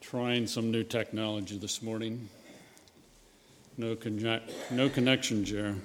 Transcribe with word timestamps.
trying 0.00 0.46
some 0.46 0.70
new 0.70 0.82
technology 0.82 1.58
this 1.58 1.82
morning. 1.82 2.28
No, 3.76 3.96
con- 3.96 4.40
no 4.70 4.88
connection, 4.88 5.44
Jer. 5.44 5.76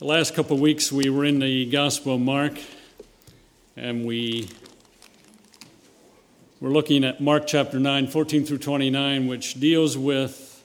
the 0.00 0.06
last 0.06 0.34
couple 0.34 0.56
of 0.56 0.62
weeks 0.62 0.90
we 0.90 1.10
were 1.10 1.26
in 1.26 1.38
the 1.38 1.66
Gospel 1.66 2.14
of 2.14 2.20
Mark 2.22 2.54
and 3.76 4.06
we 4.06 4.48
were 6.58 6.70
looking 6.70 7.04
at 7.04 7.20
Mark 7.20 7.46
chapter 7.46 7.78
9, 7.78 8.06
14 8.06 8.46
through 8.46 8.58
29, 8.58 9.26
which 9.26 9.60
deals 9.60 9.98
with 9.98 10.64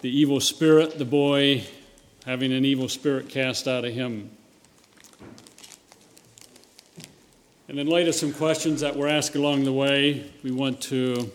the 0.00 0.08
evil 0.08 0.38
spirit, 0.38 0.98
the 0.98 1.04
boy 1.04 1.64
having 2.24 2.52
an 2.52 2.64
evil 2.64 2.88
spirit 2.88 3.28
cast 3.28 3.66
out 3.66 3.84
of 3.84 3.92
him. 3.92 4.30
And 7.68 7.80
in 7.80 7.88
light 7.88 8.06
of 8.06 8.14
some 8.14 8.32
questions 8.32 8.80
that 8.82 8.94
were 8.94 9.08
asked 9.08 9.34
along 9.34 9.64
the 9.64 9.72
way, 9.72 10.30
we 10.44 10.52
want 10.52 10.80
to 10.82 11.32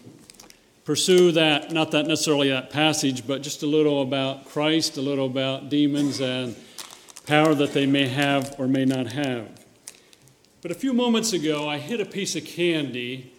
pursue 0.86 1.34
that, 1.34 1.74
not 1.74 1.92
that 1.92 2.08
necessarily 2.08 2.50
that 2.50 2.70
passage, 2.70 3.28
but 3.28 3.42
just 3.42 3.64
a 3.64 3.68
little 3.68 4.02
about 4.02 4.46
Christ, 4.46 4.96
a 4.96 5.02
little 5.02 5.26
about 5.26 5.68
demons 5.68 6.22
and 6.22 6.56
power 7.28 7.54
that 7.54 7.74
they 7.74 7.86
may 7.86 8.08
have 8.08 8.56
or 8.58 8.68
may 8.68 8.86
not 8.86 9.08
have. 9.08 9.50
But 10.62 10.72
a 10.72 10.76
few 10.76 10.94
moments 10.94 11.34
ago, 11.34 11.68
I 11.68 11.80
hit 11.80 12.00
a 12.00 12.06
piece 12.06 12.38
of 12.38 12.46
candy. 12.46 13.34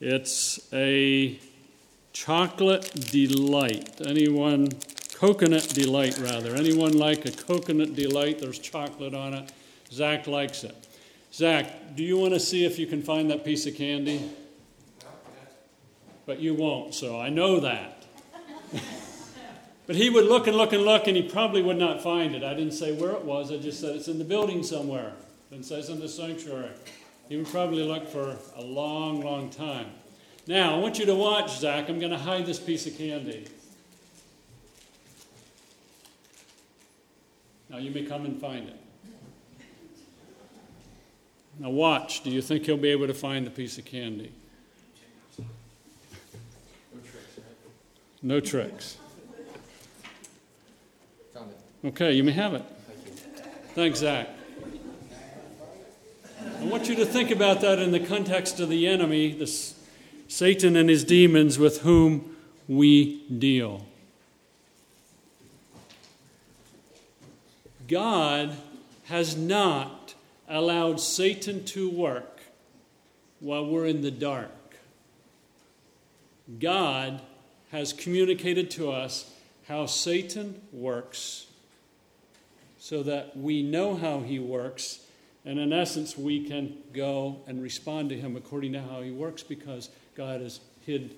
It's 0.00 0.60
a 0.72 1.40
chocolate 2.12 2.92
delight. 3.10 4.00
Anyone, 4.06 4.68
coconut 5.14 5.68
delight 5.70 6.16
rather. 6.18 6.54
Anyone 6.54 6.96
like 6.96 7.26
a 7.26 7.32
coconut 7.32 7.96
delight? 7.96 8.38
There's 8.38 8.60
chocolate 8.60 9.14
on 9.14 9.34
it. 9.34 9.52
Zach 9.90 10.26
likes 10.26 10.64
it. 10.64 10.74
Zach, 11.32 11.96
do 11.96 12.02
you 12.02 12.16
want 12.16 12.34
to 12.34 12.40
see 12.40 12.64
if 12.64 12.78
you 12.78 12.86
can 12.86 13.02
find 13.02 13.30
that 13.30 13.44
piece 13.44 13.66
of 13.66 13.74
candy? 13.74 14.30
But 16.26 16.40
you 16.40 16.54
won't, 16.54 16.94
so 16.94 17.20
I 17.20 17.28
know 17.28 17.60
that. 17.60 18.04
but 19.86 19.96
he 19.96 20.10
would 20.10 20.24
look 20.24 20.46
and 20.46 20.56
look 20.56 20.72
and 20.72 20.82
look, 20.82 21.06
and 21.06 21.16
he 21.16 21.22
probably 21.22 21.60
would 21.60 21.76
not 21.76 22.02
find 22.02 22.34
it. 22.34 22.42
I 22.42 22.54
didn't 22.54 22.72
say 22.72 22.92
where 22.92 23.10
it 23.10 23.24
was, 23.24 23.52
I 23.52 23.56
just 23.56 23.80
said 23.80 23.96
it's 23.96 24.08
in 24.08 24.18
the 24.18 24.24
building 24.24 24.62
somewhere. 24.62 25.12
It 25.50 25.64
says 25.64 25.88
in 25.90 26.00
the 26.00 26.08
sanctuary. 26.08 26.70
He 27.28 27.36
would 27.36 27.46
probably 27.46 27.82
look 27.82 28.08
for 28.08 28.36
a 28.56 28.62
long, 28.62 29.22
long 29.22 29.50
time. 29.50 29.86
Now, 30.46 30.74
I 30.74 30.78
want 30.78 30.98
you 30.98 31.06
to 31.06 31.14
watch, 31.14 31.58
Zach. 31.58 31.88
I'm 31.88 31.98
going 31.98 32.12
to 32.12 32.18
hide 32.18 32.44
this 32.44 32.58
piece 32.58 32.86
of 32.86 32.96
candy. 32.98 33.46
Now, 37.70 37.78
you 37.78 37.90
may 37.90 38.04
come 38.04 38.24
and 38.24 38.38
find 38.40 38.68
it. 38.68 38.83
Now, 41.58 41.70
watch. 41.70 42.22
Do 42.22 42.30
you 42.30 42.42
think 42.42 42.66
he'll 42.66 42.76
be 42.76 42.90
able 42.90 43.06
to 43.06 43.14
find 43.14 43.46
the 43.46 43.50
piece 43.50 43.78
of 43.78 43.84
candy? 43.84 44.32
No 48.22 48.40
tricks. 48.40 48.96
Okay, 51.84 52.12
you 52.12 52.24
may 52.24 52.32
have 52.32 52.54
it. 52.54 52.64
Thanks, 53.74 53.98
Zach. 53.98 54.28
I 56.58 56.64
want 56.64 56.88
you 56.88 56.94
to 56.96 57.04
think 57.04 57.30
about 57.30 57.60
that 57.60 57.78
in 57.78 57.92
the 57.92 58.00
context 58.00 58.58
of 58.58 58.70
the 58.70 58.86
enemy, 58.86 59.32
this 59.32 59.78
Satan 60.28 60.76
and 60.76 60.88
his 60.88 61.04
demons 61.04 61.58
with 61.58 61.82
whom 61.82 62.34
we 62.66 63.22
deal. 63.28 63.86
God 67.86 68.56
has 69.04 69.36
not 69.36 70.03
allowed 70.48 71.00
Satan 71.00 71.64
to 71.66 71.88
work 71.88 72.42
while 73.40 73.66
we're 73.66 73.86
in 73.86 74.02
the 74.02 74.10
dark. 74.10 74.50
God 76.58 77.20
has 77.72 77.92
communicated 77.92 78.70
to 78.72 78.90
us 78.90 79.30
how 79.68 79.86
Satan 79.86 80.60
works 80.72 81.46
so 82.78 83.02
that 83.02 83.36
we 83.36 83.62
know 83.62 83.96
how 83.96 84.20
he 84.20 84.38
works, 84.38 85.00
and 85.46 85.58
in 85.58 85.72
essence, 85.72 86.18
we 86.18 86.46
can 86.46 86.76
go 86.92 87.40
and 87.46 87.62
respond 87.62 88.10
to 88.10 88.16
him 88.16 88.36
according 88.36 88.72
to 88.74 88.82
how 88.82 89.00
he 89.00 89.10
works 89.10 89.42
because 89.42 89.88
God 90.14 90.42
has 90.42 90.60
hid 90.84 91.14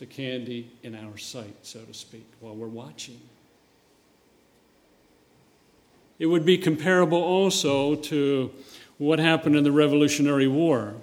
the 0.00 0.06
candy 0.06 0.70
in 0.82 0.96
our 0.96 1.16
sight, 1.16 1.54
so 1.62 1.80
to 1.80 1.94
speak, 1.94 2.26
while 2.40 2.56
we're 2.56 2.66
watching. 2.66 3.20
It 6.22 6.30
would 6.30 6.46
be 6.46 6.56
comparable 6.56 7.18
also 7.18 7.96
to 7.96 8.52
what 8.96 9.18
happened 9.18 9.56
in 9.56 9.64
the 9.64 9.72
Revolutionary 9.72 10.46
War. 10.46 10.94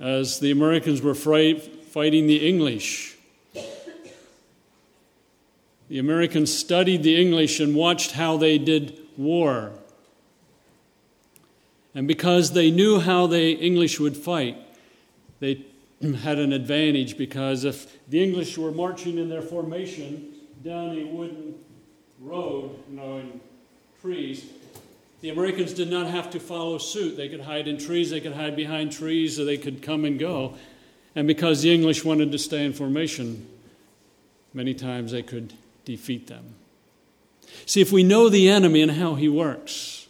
As 0.00 0.38
the 0.38 0.52
Americans 0.52 1.02
were 1.02 1.16
fighting 1.16 2.28
the 2.28 2.48
English, 2.48 3.16
the 5.88 5.98
Americans 5.98 6.56
studied 6.56 7.02
the 7.02 7.20
English 7.20 7.58
and 7.58 7.74
watched 7.74 8.12
how 8.12 8.36
they 8.36 8.56
did 8.56 9.00
war. 9.16 9.72
And 11.92 12.06
because 12.06 12.52
they 12.52 12.70
knew 12.70 13.00
how 13.00 13.26
the 13.26 13.54
English 13.54 13.98
would 13.98 14.16
fight, 14.16 14.58
they 15.40 15.64
had 16.22 16.38
an 16.38 16.52
advantage 16.52 17.18
because 17.18 17.64
if 17.64 18.08
the 18.08 18.22
English 18.22 18.56
were 18.56 18.70
marching 18.70 19.18
in 19.18 19.28
their 19.28 19.42
formation 19.42 20.34
down 20.62 20.96
a 20.96 21.04
wooden 21.06 21.54
road, 22.24 22.70
you 22.90 22.96
know, 22.96 23.18
in 23.18 23.40
trees, 24.00 24.44
the 25.20 25.30
Americans 25.30 25.72
did 25.72 25.90
not 25.90 26.06
have 26.06 26.30
to 26.30 26.40
follow 26.40 26.78
suit. 26.78 27.16
They 27.16 27.28
could 27.28 27.40
hide 27.40 27.68
in 27.68 27.78
trees, 27.78 28.10
they 28.10 28.20
could 28.20 28.34
hide 28.34 28.56
behind 28.56 28.92
trees, 28.92 29.38
or 29.38 29.44
they 29.44 29.56
could 29.56 29.82
come 29.82 30.04
and 30.04 30.18
go. 30.18 30.54
And 31.14 31.26
because 31.26 31.62
the 31.62 31.72
English 31.72 32.04
wanted 32.04 32.32
to 32.32 32.38
stay 32.38 32.64
in 32.64 32.72
formation, 32.72 33.46
many 34.52 34.74
times 34.74 35.12
they 35.12 35.22
could 35.22 35.52
defeat 35.84 36.26
them. 36.26 36.54
See, 37.66 37.80
if 37.80 37.92
we 37.92 38.02
know 38.02 38.28
the 38.28 38.48
enemy 38.48 38.82
and 38.82 38.92
how 38.92 39.14
he 39.14 39.28
works, 39.28 40.06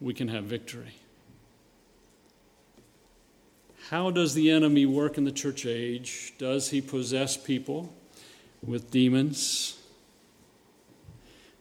we 0.00 0.12
can 0.12 0.28
have 0.28 0.44
victory. 0.44 0.94
How 3.88 4.10
does 4.10 4.34
the 4.34 4.50
enemy 4.50 4.84
work 4.84 5.16
in 5.16 5.24
the 5.24 5.32
church 5.32 5.64
age? 5.64 6.34
Does 6.38 6.70
he 6.70 6.80
possess 6.80 7.36
people? 7.36 7.92
With 8.66 8.90
demons. 8.90 9.78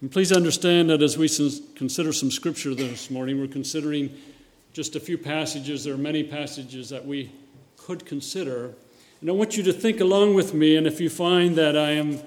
And 0.01 0.11
please 0.11 0.31
understand 0.31 0.89
that 0.89 1.01
as 1.01 1.17
we 1.17 1.29
consider 1.75 2.11
some 2.11 2.29
scripture 2.29 2.75
this 2.75 3.09
morning, 3.09 3.39
we're 3.39 3.47
considering 3.47 4.15
just 4.73 4.95
a 4.95 4.99
few 4.99 5.17
passages. 5.17 5.83
There 5.83 5.93
are 5.93 5.97
many 5.97 6.23
passages 6.23 6.89
that 6.89 7.05
we 7.05 7.31
could 7.77 8.05
consider. 8.05 8.73
And 9.21 9.29
I 9.29 9.33
want 9.33 9.55
you 9.55 9.63
to 9.63 9.73
think 9.73 10.01
along 10.01 10.33
with 10.33 10.53
me, 10.53 10.75
and 10.75 10.85
if 10.85 10.99
you 10.99 11.09
find 11.09 11.55
that 11.55 11.77
I 11.77 11.91
am 11.91 12.19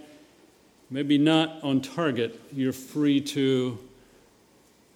maybe 0.90 1.18
not 1.18 1.62
on 1.62 1.80
target, 1.80 2.40
you're 2.52 2.72
free 2.72 3.20
to 3.20 3.78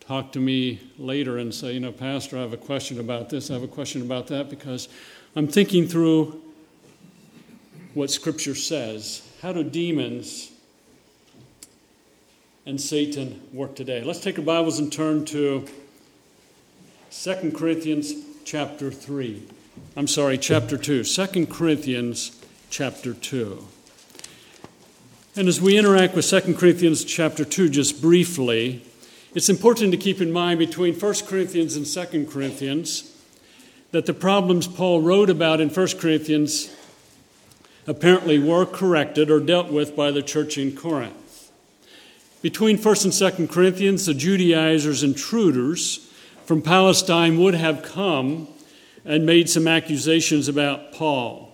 talk 0.01 0.33
to 0.33 0.41
me 0.41 0.81
later 0.99 1.39
and 1.39 1.55
say, 1.55 1.75
you 1.75 1.81
know, 1.81 1.93
Pastor, 1.93 2.39
I 2.39 2.41
have 2.41 2.53
a 2.53 2.57
question 2.57 2.99
about 2.99 3.29
this, 3.29 3.51
I 3.51 3.55
have 3.55 3.63
a 3.63 3.69
question 3.69 4.03
about 4.03 4.27
that, 4.29 4.49
because 4.49 4.89
I'm 5.37 5.47
thinking 5.47 5.87
through 5.87 6.41
what 7.95 8.11
Scripture 8.11 8.55
says. 8.55 9.29
How 9.43 9.53
do 9.53 9.65
demons 9.65 10.53
and 12.65 12.81
Satan 12.81 13.43
work 13.53 13.75
today? 13.75 14.01
Let's 14.05 14.21
take 14.21 14.39
our 14.39 14.45
Bibles 14.45 14.79
and 14.79 14.93
turn 14.93 15.25
to 15.25 15.67
2 17.11 17.51
Corinthians 17.51 18.15
chapter 18.45 18.93
3. 18.93 19.43
I'm 19.97 20.07
sorry, 20.07 20.39
chapter 20.39 20.79
2. 20.79 21.03
2 21.03 21.47
Corinthians 21.47 22.41
chapter 22.71 23.15
2. 23.15 23.67
And 25.35 25.49
as 25.49 25.61
we 25.61 25.77
interact 25.77 26.15
with 26.15 26.31
2 26.31 26.55
Corinthians 26.55 27.03
chapter 27.03 27.45
2 27.45 27.69
just 27.69 28.01
briefly, 28.01 28.85
it's 29.35 29.49
important 29.49 29.91
to 29.91 29.99
keep 29.99 30.21
in 30.21 30.31
mind 30.31 30.61
between 30.61 30.95
1 30.95 31.15
Corinthians 31.27 31.75
and 31.75 31.85
2 31.85 32.27
Corinthians 32.27 33.13
that 33.91 34.07
the 34.07 34.15
problems 34.15 34.69
Paul 34.69 35.01
wrote 35.01 35.31
about 35.31 35.61
in 35.61 35.69
1 35.69 35.89
Corinthians 35.99 36.73
apparently 37.87 38.39
were 38.39 38.67
corrected 38.67 39.31
or 39.31 39.41
dealt 39.41 39.71
with 39.71 39.97
by 39.97 40.11
the 40.11 40.23
church 40.23 40.57
in 40.57 40.75
Corinth. 40.77 41.51
Between 42.41 42.77
1st 42.77 43.05
and 43.05 43.49
2nd 43.49 43.53
Corinthians, 43.53 44.07
the 44.07 44.15
Judaizers, 44.15 45.03
intruders 45.03 46.11
from 46.45 46.63
Palestine 46.63 47.39
would 47.39 47.55
have 47.55 47.83
come 47.83 48.49
and 49.05 49.27
made 49.27 49.49
some 49.49 49.69
accusations 49.69 50.49
about 50.49 50.93
Paul. 50.93 51.49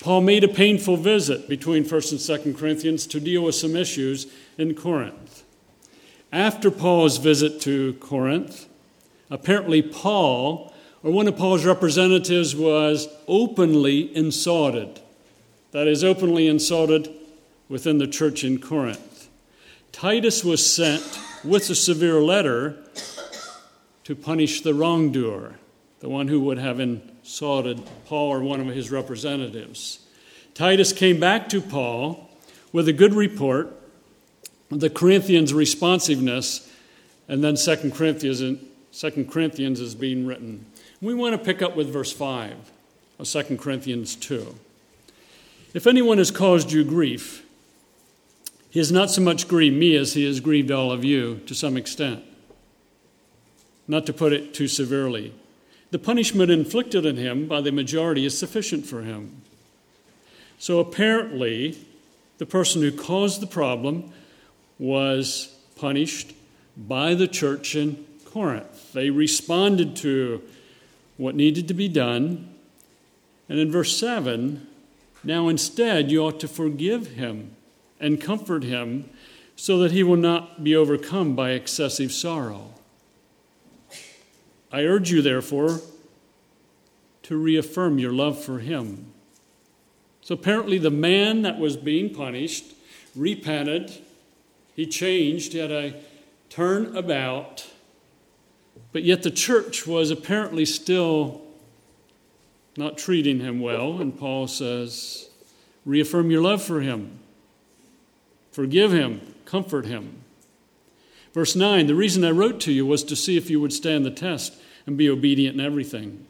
Paul 0.00 0.20
made 0.20 0.44
a 0.44 0.48
painful 0.48 0.96
visit 0.96 1.48
between 1.48 1.84
1st 1.84 2.12
and 2.12 2.54
2nd 2.54 2.58
Corinthians 2.58 3.06
to 3.08 3.20
deal 3.20 3.42
with 3.42 3.54
some 3.54 3.76
issues 3.76 4.26
in 4.58 4.74
Corinth. 4.74 5.42
After 6.32 6.70
Paul's 6.70 7.18
visit 7.18 7.60
to 7.62 7.94
Corinth, 7.94 8.66
apparently 9.30 9.82
Paul, 9.82 10.72
or 11.02 11.12
one 11.12 11.28
of 11.28 11.36
Paul's 11.36 11.64
representatives, 11.64 12.56
was 12.56 13.08
openly 13.28 14.14
insulted 14.16 15.00
that 15.74 15.88
is 15.88 16.04
openly 16.04 16.46
insulted 16.46 17.12
within 17.68 17.98
the 17.98 18.06
church 18.06 18.44
in 18.44 18.60
Corinth. 18.60 19.28
Titus 19.90 20.44
was 20.44 20.64
sent 20.64 21.02
with 21.42 21.68
a 21.68 21.74
severe 21.74 22.20
letter 22.20 22.78
to 24.04 24.14
punish 24.14 24.60
the 24.60 24.72
wrongdoer, 24.72 25.56
the 25.98 26.08
one 26.08 26.28
who 26.28 26.40
would 26.42 26.58
have 26.58 26.78
insulted 26.78 27.82
Paul 28.06 28.28
or 28.28 28.40
one 28.40 28.60
of 28.60 28.68
his 28.68 28.92
representatives. 28.92 29.98
Titus 30.54 30.92
came 30.92 31.18
back 31.18 31.48
to 31.48 31.60
Paul 31.60 32.30
with 32.72 32.86
a 32.86 32.92
good 32.92 33.12
report 33.12 33.74
of 34.70 34.78
the 34.78 34.90
Corinthians' 34.90 35.52
responsiveness, 35.52 36.70
and 37.26 37.42
then 37.42 37.56
2 37.56 37.90
Corinthians, 37.90 38.60
2 38.92 39.24
Corinthians 39.24 39.80
is 39.80 39.96
being 39.96 40.24
written. 40.24 40.66
We 41.00 41.14
want 41.14 41.32
to 41.32 41.44
pick 41.44 41.62
up 41.62 41.74
with 41.74 41.92
verse 41.92 42.12
5 42.12 42.54
of 43.18 43.26
2 43.26 43.56
Corinthians 43.56 44.14
2. 44.14 44.54
If 45.74 45.88
anyone 45.88 46.18
has 46.18 46.30
caused 46.30 46.70
you 46.70 46.84
grief, 46.84 47.44
he 48.70 48.78
has 48.78 48.92
not 48.92 49.10
so 49.10 49.20
much 49.20 49.48
grieved 49.48 49.76
me 49.76 49.96
as 49.96 50.14
he 50.14 50.24
has 50.24 50.38
grieved 50.38 50.70
all 50.70 50.92
of 50.92 51.04
you 51.04 51.40
to 51.46 51.54
some 51.54 51.76
extent. 51.76 52.22
Not 53.88 54.06
to 54.06 54.12
put 54.12 54.32
it 54.32 54.54
too 54.54 54.68
severely. 54.68 55.34
The 55.90 55.98
punishment 55.98 56.52
inflicted 56.52 57.04
on 57.04 57.16
him 57.16 57.48
by 57.48 57.60
the 57.60 57.72
majority 57.72 58.24
is 58.24 58.38
sufficient 58.38 58.86
for 58.86 59.02
him. 59.02 59.42
So 60.60 60.78
apparently, 60.78 61.76
the 62.38 62.46
person 62.46 62.80
who 62.80 62.92
caused 62.92 63.42
the 63.42 63.48
problem 63.48 64.12
was 64.78 65.56
punished 65.74 66.34
by 66.76 67.14
the 67.14 67.26
church 67.26 67.74
in 67.74 68.04
Corinth. 68.24 68.92
They 68.92 69.10
responded 69.10 69.96
to 69.96 70.40
what 71.16 71.34
needed 71.34 71.66
to 71.66 71.74
be 71.74 71.88
done. 71.88 72.54
And 73.48 73.58
in 73.58 73.72
verse 73.72 73.96
7, 73.98 74.68
now 75.24 75.48
instead 75.48 76.10
you 76.10 76.24
ought 76.24 76.40
to 76.40 76.48
forgive 76.48 77.12
him 77.12 77.56
and 78.00 78.20
comfort 78.20 78.64
him 78.64 79.08
so 79.56 79.78
that 79.78 79.92
he 79.92 80.02
will 80.02 80.16
not 80.16 80.64
be 80.64 80.74
overcome 80.74 81.34
by 81.34 81.50
excessive 81.50 82.12
sorrow. 82.12 82.74
I 84.72 84.82
urge 84.82 85.10
you, 85.10 85.22
therefore, 85.22 85.80
to 87.22 87.36
reaffirm 87.36 87.98
your 87.98 88.12
love 88.12 88.42
for 88.42 88.58
him. 88.58 89.12
So 90.20 90.34
apparently, 90.34 90.78
the 90.78 90.90
man 90.90 91.42
that 91.42 91.58
was 91.58 91.76
being 91.76 92.12
punished 92.12 92.74
repented, 93.14 93.92
he 94.74 94.86
changed, 94.86 95.52
he 95.52 95.58
had 95.60 95.70
a 95.70 95.94
turn 96.50 96.96
about, 96.96 97.66
but 98.92 99.04
yet 99.04 99.22
the 99.22 99.30
church 99.30 99.86
was 99.86 100.10
apparently 100.10 100.64
still 100.64 101.43
not 102.76 102.98
treating 102.98 103.40
him 103.40 103.60
well, 103.60 104.00
and 104.00 104.18
Paul 104.18 104.46
says, 104.46 105.28
reaffirm 105.84 106.30
your 106.30 106.42
love 106.42 106.62
for 106.62 106.80
him, 106.80 107.18
forgive 108.52 108.92
him, 108.92 109.34
comfort 109.44 109.86
him. 109.86 110.22
Verse 111.32 111.56
9 111.56 111.86
The 111.86 111.94
reason 111.94 112.24
I 112.24 112.30
wrote 112.30 112.60
to 112.60 112.72
you 112.72 112.86
was 112.86 113.04
to 113.04 113.16
see 113.16 113.36
if 113.36 113.50
you 113.50 113.60
would 113.60 113.72
stand 113.72 114.04
the 114.04 114.10
test 114.10 114.54
and 114.86 114.96
be 114.96 115.10
obedient 115.10 115.58
in 115.58 115.64
everything. 115.64 116.26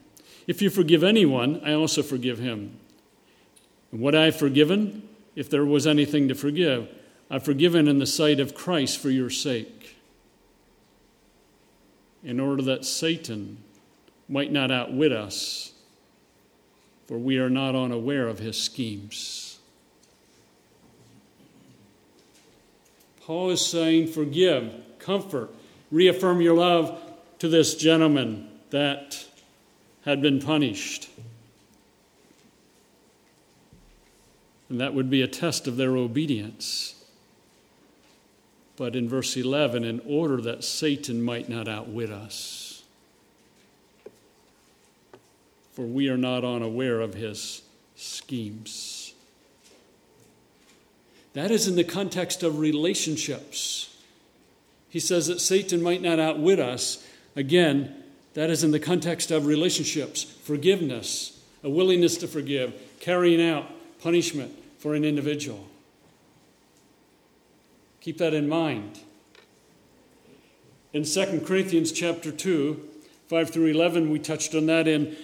If 0.46 0.60
you 0.60 0.70
forgive 0.70 1.02
anyone, 1.02 1.60
I 1.64 1.72
also 1.72 2.02
forgive 2.02 2.38
him. 2.38 2.78
And 3.92 4.00
what 4.00 4.14
I 4.14 4.26
have 4.26 4.36
forgiven, 4.36 5.08
if 5.36 5.48
there 5.48 5.64
was 5.64 5.86
anything 5.86 6.28
to 6.28 6.34
forgive, 6.34 6.88
I've 7.30 7.44
forgiven 7.44 7.88
in 7.88 7.98
the 7.98 8.06
sight 8.06 8.40
of 8.40 8.54
Christ 8.54 8.98
for 8.98 9.10
your 9.10 9.30
sake, 9.30 9.96
in 12.22 12.40
order 12.40 12.62
that 12.62 12.84
Satan 12.84 13.58
might 14.28 14.52
not 14.52 14.70
outwit 14.70 15.12
us, 15.12 15.73
for 17.06 17.18
we 17.18 17.38
are 17.38 17.50
not 17.50 17.74
unaware 17.74 18.28
of 18.28 18.38
his 18.38 18.60
schemes. 18.60 19.58
Paul 23.22 23.50
is 23.50 23.64
saying, 23.64 24.08
Forgive, 24.08 24.74
comfort, 24.98 25.50
reaffirm 25.90 26.40
your 26.40 26.56
love 26.56 27.00
to 27.38 27.48
this 27.48 27.74
gentleman 27.74 28.48
that 28.70 29.24
had 30.04 30.20
been 30.20 30.40
punished. 30.40 31.08
And 34.68 34.80
that 34.80 34.94
would 34.94 35.08
be 35.08 35.22
a 35.22 35.28
test 35.28 35.66
of 35.66 35.76
their 35.76 35.96
obedience. 35.96 36.94
But 38.76 38.96
in 38.96 39.08
verse 39.08 39.36
11, 39.36 39.84
in 39.84 40.00
order 40.04 40.40
that 40.42 40.64
Satan 40.64 41.22
might 41.22 41.48
not 41.48 41.68
outwit 41.68 42.10
us, 42.10 42.63
for 45.74 45.82
we 45.82 46.08
are 46.08 46.16
not 46.16 46.44
unaware 46.44 47.00
of 47.00 47.14
his 47.14 47.62
schemes. 47.96 49.12
That 51.34 51.50
is 51.50 51.66
in 51.66 51.74
the 51.74 51.84
context 51.84 52.42
of 52.42 52.58
relationships. 52.58 53.94
He 54.88 55.00
says 55.00 55.26
that 55.26 55.40
Satan 55.40 55.82
might 55.82 56.00
not 56.00 56.20
outwit 56.20 56.60
us. 56.60 57.04
Again, 57.34 57.94
that 58.34 58.50
is 58.50 58.62
in 58.62 58.70
the 58.70 58.78
context 58.78 59.32
of 59.32 59.46
relationships, 59.46 60.22
forgiveness, 60.22 61.40
a 61.64 61.68
willingness 61.68 62.16
to 62.18 62.28
forgive, 62.28 62.72
carrying 63.00 63.44
out 63.44 63.66
punishment 64.00 64.52
for 64.78 64.94
an 64.94 65.04
individual. 65.04 65.66
Keep 68.00 68.18
that 68.18 68.34
in 68.34 68.48
mind. 68.48 69.00
In 70.92 71.04
2 71.04 71.42
Corinthians 71.44 71.90
chapter 71.90 72.30
2, 72.30 72.80
5 73.28 73.50
through 73.50 73.66
11, 73.66 74.10
we 74.10 74.20
touched 74.20 74.54
on 74.54 74.66
that 74.66 74.86
in 74.86 75.16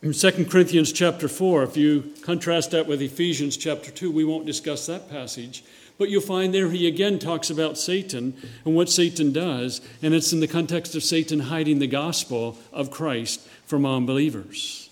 2 0.00 0.12
Corinthians 0.44 0.92
chapter 0.92 1.26
4. 1.26 1.64
If 1.64 1.76
you 1.76 2.12
contrast 2.22 2.70
that 2.70 2.86
with 2.86 3.02
Ephesians 3.02 3.56
chapter 3.56 3.90
2, 3.90 4.12
we 4.12 4.24
won't 4.24 4.46
discuss 4.46 4.86
that 4.86 5.10
passage. 5.10 5.64
But 5.98 6.08
you'll 6.08 6.20
find 6.20 6.54
there 6.54 6.70
he 6.70 6.86
again 6.86 7.18
talks 7.18 7.50
about 7.50 7.76
Satan 7.76 8.36
and 8.64 8.76
what 8.76 8.88
Satan 8.88 9.32
does, 9.32 9.80
and 10.00 10.14
it's 10.14 10.32
in 10.32 10.38
the 10.38 10.46
context 10.46 10.94
of 10.94 11.02
Satan 11.02 11.40
hiding 11.40 11.80
the 11.80 11.88
gospel 11.88 12.56
of 12.72 12.92
Christ 12.92 13.40
from 13.66 13.84
unbelievers. 13.84 14.88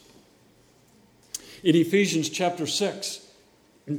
In 1.63 1.77
Ephesians 1.77 2.29
chapter 2.29 2.67
6, 2.67 3.31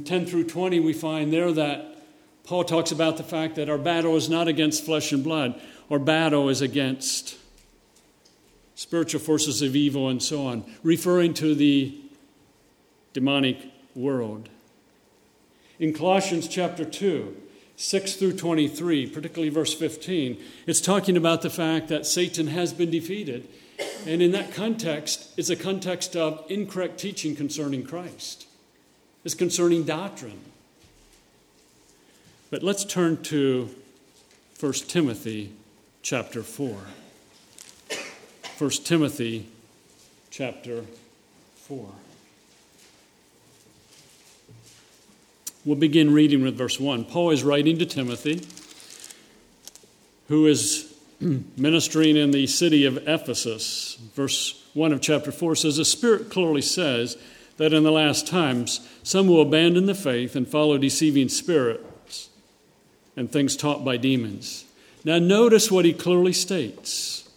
10 0.04 0.26
through 0.26 0.44
20, 0.44 0.78
we 0.80 0.92
find 0.92 1.32
there 1.32 1.52
that 1.52 2.04
Paul 2.44 2.64
talks 2.64 2.92
about 2.92 3.16
the 3.16 3.22
fact 3.22 3.54
that 3.54 3.70
our 3.70 3.78
battle 3.78 4.14
is 4.16 4.28
not 4.28 4.46
against 4.46 4.84
flesh 4.84 5.10
and 5.12 5.24
blood, 5.24 5.58
our 5.90 5.98
battle 5.98 6.50
is 6.50 6.60
against 6.60 7.38
spiritual 8.78 9.18
forces 9.18 9.60
of 9.60 9.74
evil 9.74 10.08
and 10.08 10.22
so 10.22 10.46
on, 10.46 10.64
referring 10.84 11.34
to 11.34 11.52
the 11.52 11.92
demonic 13.12 13.58
world. 13.96 14.48
In 15.80 15.92
Colossians 15.92 16.46
chapter 16.46 16.84
2, 16.84 17.36
6 17.74 18.14
through 18.14 18.34
23, 18.34 19.08
particularly 19.08 19.48
verse 19.48 19.74
15, 19.74 20.40
it's 20.68 20.80
talking 20.80 21.16
about 21.16 21.42
the 21.42 21.50
fact 21.50 21.88
that 21.88 22.06
Satan 22.06 22.46
has 22.46 22.72
been 22.72 22.88
defeated. 22.88 23.48
And 24.06 24.22
in 24.22 24.30
that 24.30 24.54
context, 24.54 25.34
it's 25.36 25.50
a 25.50 25.56
context 25.56 26.14
of 26.14 26.44
incorrect 26.48 26.98
teaching 26.98 27.34
concerning 27.34 27.82
Christ, 27.82 28.46
it's 29.24 29.34
concerning 29.34 29.82
doctrine. 29.82 30.38
But 32.48 32.62
let's 32.62 32.84
turn 32.84 33.24
to 33.24 33.74
1 34.60 34.72
Timothy 34.72 35.52
chapter 36.00 36.44
4. 36.44 36.78
1 38.58 38.70
Timothy 38.70 39.46
chapter 40.30 40.82
4. 41.58 41.88
We'll 45.64 45.76
begin 45.76 46.12
reading 46.12 46.42
with 46.42 46.58
verse 46.58 46.80
1. 46.80 47.04
Paul 47.04 47.30
is 47.30 47.44
writing 47.44 47.78
to 47.78 47.86
Timothy, 47.86 48.44
who 50.26 50.48
is 50.48 50.92
ministering 51.20 52.16
in 52.16 52.32
the 52.32 52.48
city 52.48 52.84
of 52.84 52.96
Ephesus. 53.06 53.96
Verse 54.16 54.60
1 54.74 54.92
of 54.92 55.00
chapter 55.00 55.30
4 55.30 55.54
says, 55.54 55.76
The 55.76 55.84
Spirit 55.84 56.28
clearly 56.28 56.62
says 56.62 57.16
that 57.58 57.72
in 57.72 57.84
the 57.84 57.92
last 57.92 58.26
times 58.26 58.80
some 59.04 59.28
will 59.28 59.42
abandon 59.42 59.86
the 59.86 59.94
faith 59.94 60.34
and 60.34 60.48
follow 60.48 60.78
deceiving 60.78 61.28
spirits 61.28 62.28
and 63.16 63.30
things 63.30 63.56
taught 63.56 63.84
by 63.84 63.98
demons. 63.98 64.64
Now, 65.04 65.20
notice 65.20 65.70
what 65.70 65.84
he 65.84 65.92
clearly 65.92 66.32
states 66.32 67.27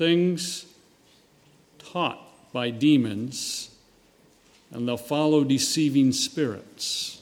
things 0.00 0.64
taught 1.78 2.18
by 2.54 2.70
demons 2.70 3.68
and 4.72 4.88
they'll 4.88 4.96
follow 4.96 5.44
deceiving 5.44 6.10
spirits. 6.10 7.20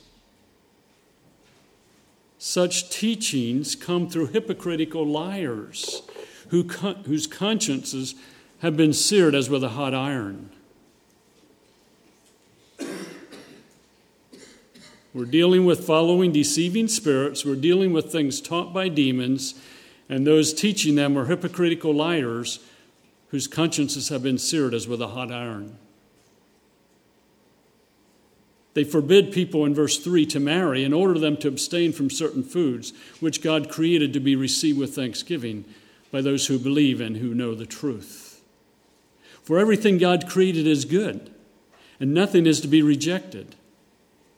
Such 2.38 2.88
teachings 2.88 3.74
come 3.74 4.08
through 4.08 4.26
hypocritical 4.28 5.04
liars 5.04 6.02
who, 6.50 6.62
whose 6.62 7.26
consciences 7.26 8.14
have 8.60 8.76
been 8.76 8.92
seared 8.92 9.34
as 9.34 9.50
with 9.50 9.64
a 9.64 9.70
hot 9.70 9.92
iron. 9.92 10.50
We're 15.12 15.24
dealing 15.24 15.64
with 15.64 15.84
following 15.84 16.30
deceiving 16.30 16.86
spirits. 16.86 17.44
We're 17.44 17.56
dealing 17.56 17.92
with 17.92 18.12
things 18.12 18.40
taught 18.40 18.72
by 18.72 18.88
demons, 18.88 19.54
and 20.08 20.24
those 20.24 20.54
teaching 20.54 20.94
them 20.94 21.18
are 21.18 21.24
hypocritical 21.24 21.92
liars 21.92 22.60
whose 23.28 23.46
consciences 23.46 24.08
have 24.08 24.22
been 24.22 24.38
seared 24.38 24.74
as 24.74 24.88
with 24.88 25.02
a 25.02 25.08
hot 25.08 25.30
iron. 25.30 25.78
They 28.74 28.84
forbid 28.84 29.32
people 29.32 29.64
in 29.64 29.74
verse 29.74 29.98
3 29.98 30.24
to 30.26 30.38
marry 30.40 30.84
and 30.84 30.94
order 30.94 31.18
them 31.18 31.36
to 31.38 31.48
abstain 31.48 31.92
from 31.92 32.10
certain 32.10 32.44
foods, 32.44 32.92
which 33.18 33.42
God 33.42 33.68
created 33.68 34.12
to 34.12 34.20
be 34.20 34.36
received 34.36 34.78
with 34.78 34.94
thanksgiving 34.94 35.64
by 36.12 36.20
those 36.20 36.46
who 36.46 36.58
believe 36.58 37.00
and 37.00 37.16
who 37.16 37.34
know 37.34 37.54
the 37.54 37.66
truth. 37.66 38.40
For 39.42 39.58
everything 39.58 39.98
God 39.98 40.28
created 40.28 40.66
is 40.66 40.84
good, 40.84 41.30
and 41.98 42.14
nothing 42.14 42.46
is 42.46 42.60
to 42.60 42.68
be 42.68 42.82
rejected 42.82 43.56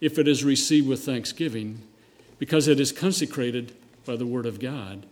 if 0.00 0.18
it 0.18 0.26
is 0.26 0.42
received 0.42 0.88
with 0.88 1.04
thanksgiving, 1.04 1.82
because 2.38 2.66
it 2.66 2.80
is 2.80 2.92
consecrated 2.92 3.72
by 4.06 4.16
the 4.16 4.26
Word 4.26 4.46
of 4.46 4.58
God 4.58 5.04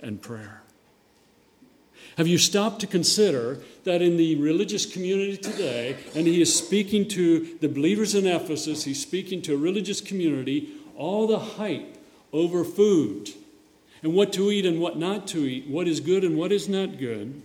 and 0.00 0.20
prayer. 0.20 0.63
Have 2.16 2.28
you 2.28 2.38
stopped 2.38 2.80
to 2.80 2.86
consider 2.86 3.60
that 3.82 4.00
in 4.00 4.16
the 4.16 4.36
religious 4.36 4.86
community 4.86 5.36
today, 5.36 5.96
and 6.14 6.26
he 6.26 6.40
is 6.40 6.56
speaking 6.56 7.08
to 7.08 7.56
the 7.60 7.68
believers 7.68 8.14
in 8.14 8.26
Ephesus, 8.26 8.84
he's 8.84 9.02
speaking 9.02 9.42
to 9.42 9.54
a 9.54 9.58
religious 9.58 10.00
community, 10.00 10.68
all 10.96 11.26
the 11.26 11.38
hype 11.38 11.98
over 12.32 12.64
food 12.64 13.30
and 14.02 14.14
what 14.14 14.32
to 14.34 14.50
eat 14.50 14.66
and 14.66 14.80
what 14.80 14.98
not 14.98 15.26
to 15.28 15.38
eat, 15.38 15.66
what 15.66 15.88
is 15.88 16.00
good 16.00 16.22
and 16.24 16.36
what 16.36 16.52
is 16.52 16.68
not 16.68 16.98
good. 16.98 17.42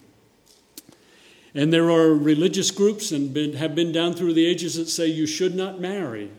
And 1.56 1.74
there 1.74 1.90
are 1.90 2.14
religious 2.14 2.70
groups 2.70 3.12
and 3.12 3.34
been, 3.34 3.54
have 3.54 3.74
been 3.74 3.92
down 3.92 4.14
through 4.14 4.34
the 4.34 4.46
ages 4.46 4.76
that 4.76 4.88
say 4.88 5.08
you 5.08 5.26
should 5.26 5.56
not 5.56 5.80
marry. 5.80 6.30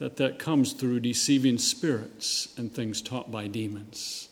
That 0.00 0.16
that 0.16 0.38
comes 0.38 0.72
through 0.72 0.98
deceiving 0.98 1.58
spirits 1.58 2.48
and 2.56 2.72
things 2.72 3.02
taught 3.02 3.30
by 3.30 3.46
demons. 3.46 4.30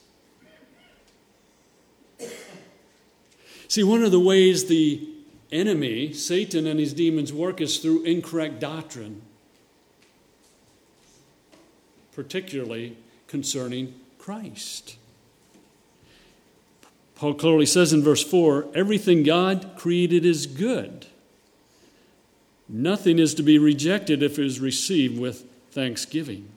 See, 3.69 3.85
one 3.85 4.03
of 4.03 4.11
the 4.11 4.19
ways 4.19 4.65
the 4.65 5.07
enemy, 5.53 6.15
Satan 6.15 6.67
and 6.67 6.81
his 6.81 6.95
demons, 6.95 7.35
work 7.35 7.61
is 7.61 7.81
through 7.81 8.03
incorrect 8.05 8.61
doctrine, 8.61 9.21
particularly 12.15 12.97
concerning 13.27 13.95
Christ. 14.19 14.97
Paul 17.15 17.35
clearly 17.35 17.67
says 17.67 17.93
in 17.93 18.03
verse 18.03 18.25
4 18.25 18.69
everything 18.75 19.23
God 19.23 19.73
created 19.77 20.25
is 20.25 20.47
good. 20.47 21.05
Nothing 22.71 23.19
is 23.19 23.35
to 23.35 23.43
be 23.43 23.59
rejected 23.59 24.23
if 24.23 24.39
it 24.39 24.47
is 24.47 24.61
received 24.61 25.21
with 25.21 25.45
thanksgiving 25.71 26.49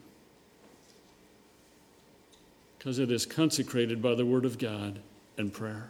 because 2.78 2.98
it 2.98 3.12
is 3.12 3.26
consecrated 3.26 4.02
by 4.02 4.16
the 4.16 4.26
Word 4.26 4.44
of 4.44 4.58
God 4.58 5.00
and 5.38 5.54
prayer. 5.54 5.90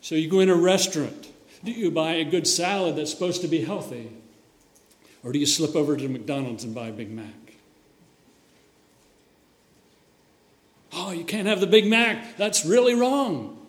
So 0.00 0.14
you 0.14 0.28
go 0.28 0.40
in 0.40 0.48
a 0.48 0.54
restaurant. 0.54 1.28
Do 1.64 1.72
you 1.72 1.90
buy 1.90 2.12
a 2.12 2.24
good 2.24 2.46
salad 2.46 2.96
that's 2.96 3.10
supposed 3.10 3.40
to 3.40 3.48
be 3.48 3.64
healthy? 3.64 4.10
Or 5.24 5.32
do 5.32 5.38
you 5.38 5.46
slip 5.46 5.74
over 5.74 5.96
to 5.96 6.08
McDonald's 6.08 6.62
and 6.62 6.74
buy 6.74 6.88
a 6.88 6.92
Big 6.92 7.10
Mac? 7.10 7.26
Oh, 10.92 11.10
you 11.10 11.24
can't 11.24 11.48
have 11.48 11.60
the 11.60 11.66
Big 11.66 11.86
Mac. 11.86 12.36
That's 12.36 12.64
really 12.64 12.94
wrong. 12.94 13.63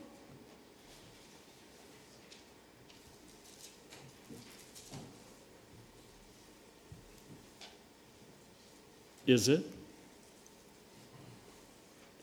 Is 9.27 9.47
it? 9.47 9.65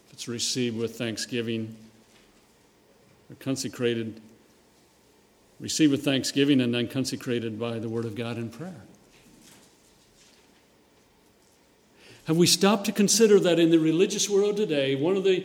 If 0.06 0.12
it's 0.12 0.28
received 0.28 0.76
with 0.76 0.97
thanksgiving, 0.97 1.75
or 3.30 3.37
consecrated, 3.37 4.21
received 5.59 5.90
with 5.90 6.04
thanksgiving, 6.04 6.61
and 6.61 6.73
then 6.73 6.87
consecrated 6.87 7.59
by 7.59 7.78
the 7.78 7.88
Word 7.88 8.04
of 8.04 8.14
God 8.14 8.37
in 8.37 8.50
prayer. 8.50 8.82
Have 12.26 12.37
we 12.37 12.47
stopped 12.47 12.85
to 12.87 12.92
consider 12.92 13.40
that 13.40 13.59
in 13.59 13.71
the 13.71 13.78
religious 13.78 14.30
world 14.30 14.56
today, 14.56 14.94
one 14.94 15.16
of 15.16 15.25
the 15.25 15.44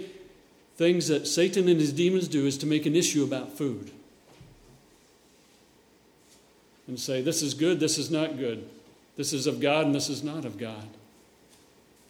things 0.76 1.08
that 1.08 1.26
Satan 1.26 1.68
and 1.68 1.80
his 1.80 1.92
demons 1.92 2.28
do 2.28 2.46
is 2.46 2.56
to 2.60 2.68
make 2.68 2.86
an 2.86 2.96
issue 2.96 3.24
about 3.24 3.58
food? 3.58 3.90
And 6.88 7.00
say, 7.00 7.22
this 7.22 7.42
is 7.42 7.56
good, 7.56 7.80
this 7.80 7.98
is 7.98 8.12
not 8.12 8.38
good. 8.38 8.70
This 9.18 9.34
is 9.34 9.48
of 9.48 9.60
God, 9.60 9.88
and 9.88 9.96
this 9.96 10.08
is 10.08 10.24
not 10.24 10.46
of 10.46 10.60
God 10.60 10.88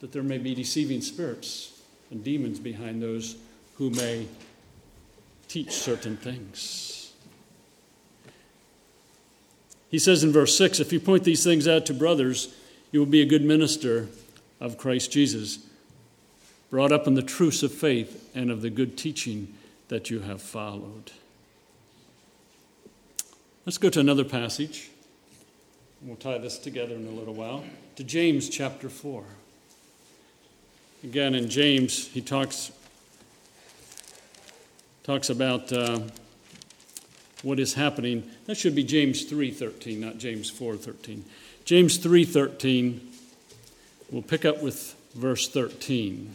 that 0.00 0.12
there 0.12 0.22
may 0.22 0.38
be 0.38 0.54
deceiving 0.54 1.00
spirits 1.00 1.80
and 2.10 2.22
demons 2.24 2.58
behind 2.58 3.02
those 3.02 3.36
who 3.76 3.90
may 3.90 4.26
teach 5.48 5.72
certain 5.72 6.16
things. 6.16 7.12
He 9.90 9.98
says 9.98 10.22
in 10.22 10.32
verse 10.32 10.56
6 10.56 10.80
if 10.80 10.92
you 10.92 11.00
point 11.00 11.24
these 11.24 11.44
things 11.44 11.66
out 11.66 11.86
to 11.86 11.94
brothers, 11.94 12.54
you 12.92 13.00
will 13.00 13.06
be 13.06 13.22
a 13.22 13.26
good 13.26 13.44
minister 13.44 14.08
of 14.60 14.78
Christ 14.78 15.12
Jesus, 15.12 15.60
brought 16.70 16.92
up 16.92 17.06
in 17.06 17.14
the 17.14 17.22
truths 17.22 17.62
of 17.62 17.72
faith 17.72 18.30
and 18.34 18.50
of 18.50 18.62
the 18.62 18.70
good 18.70 18.98
teaching 18.98 19.54
that 19.88 20.10
you 20.10 20.20
have 20.20 20.42
followed. 20.42 21.12
Let's 23.64 23.78
go 23.78 23.90
to 23.90 24.00
another 24.00 24.24
passage. 24.24 24.90
We'll 26.02 26.16
tie 26.16 26.38
this 26.38 26.58
together 26.58 26.94
in 26.94 27.06
a 27.06 27.10
little 27.10 27.34
while. 27.34 27.64
To 27.96 28.04
James 28.04 28.48
chapter 28.48 28.88
4. 28.88 29.24
Again, 31.04 31.36
in 31.36 31.48
James, 31.48 32.08
he 32.08 32.20
talks, 32.20 32.72
talks 35.04 35.30
about 35.30 35.72
uh, 35.72 36.00
what 37.42 37.60
is 37.60 37.74
happening. 37.74 38.28
That 38.46 38.56
should 38.56 38.74
be 38.74 38.82
James 38.82 39.24
3.13, 39.24 39.98
not 39.98 40.18
James 40.18 40.50
4.13. 40.50 41.22
James 41.64 41.98
3.13, 41.98 42.98
we'll 44.10 44.22
pick 44.22 44.44
up 44.44 44.60
with 44.60 44.96
verse 45.14 45.48
13. 45.48 46.34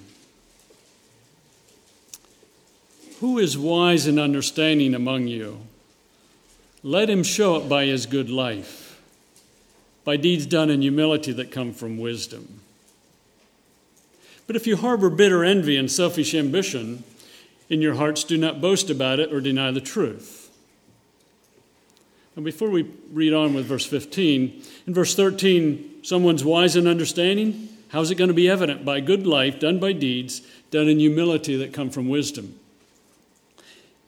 Who 3.19 3.39
is 3.39 3.57
wise 3.57 4.07
and 4.07 4.17
understanding 4.17 4.95
among 4.95 5.27
you? 5.27 5.59
Let 6.83 7.09
him 7.09 7.23
show 7.23 7.57
it 7.57 7.67
by 7.67 7.85
his 7.85 8.05
good 8.05 8.29
life, 8.29 9.01
by 10.05 10.15
deeds 10.15 10.45
done 10.45 10.69
in 10.69 10.81
humility 10.81 11.33
that 11.33 11.51
come 11.51 11.73
from 11.73 11.97
wisdom. 11.97 12.61
But 14.47 14.55
if 14.55 14.67
you 14.67 14.77
harbor 14.77 15.09
bitter 15.09 15.43
envy 15.43 15.77
and 15.77 15.91
selfish 15.91 16.33
ambition 16.33 17.03
in 17.69 17.81
your 17.81 17.95
hearts, 17.95 18.23
do 18.23 18.37
not 18.37 18.61
boast 18.61 18.89
about 18.89 19.19
it 19.19 19.33
or 19.33 19.39
deny 19.39 19.71
the 19.71 19.81
truth. 19.81 20.43
And 22.35 22.43
before 22.43 22.69
we 22.69 22.89
read 23.11 23.33
on 23.33 23.53
with 23.53 23.65
verse 23.65 23.85
15, 23.85 24.61
in 24.87 24.93
verse 24.93 25.15
13, 25.15 25.99
someone's 26.03 26.43
wise 26.43 26.75
and 26.75 26.87
understanding. 26.87 27.69
How's 27.89 28.09
it 28.09 28.15
going 28.15 28.29
to 28.29 28.33
be 28.33 28.49
evident? 28.49 28.83
By 28.83 29.01
good 29.01 29.27
life 29.27 29.59
done 29.59 29.79
by 29.79 29.93
deeds, 29.93 30.41
done 30.71 30.87
in 30.87 30.99
humility 30.99 31.55
that 31.57 31.73
come 31.73 31.91
from 31.91 32.09
wisdom. 32.09 32.59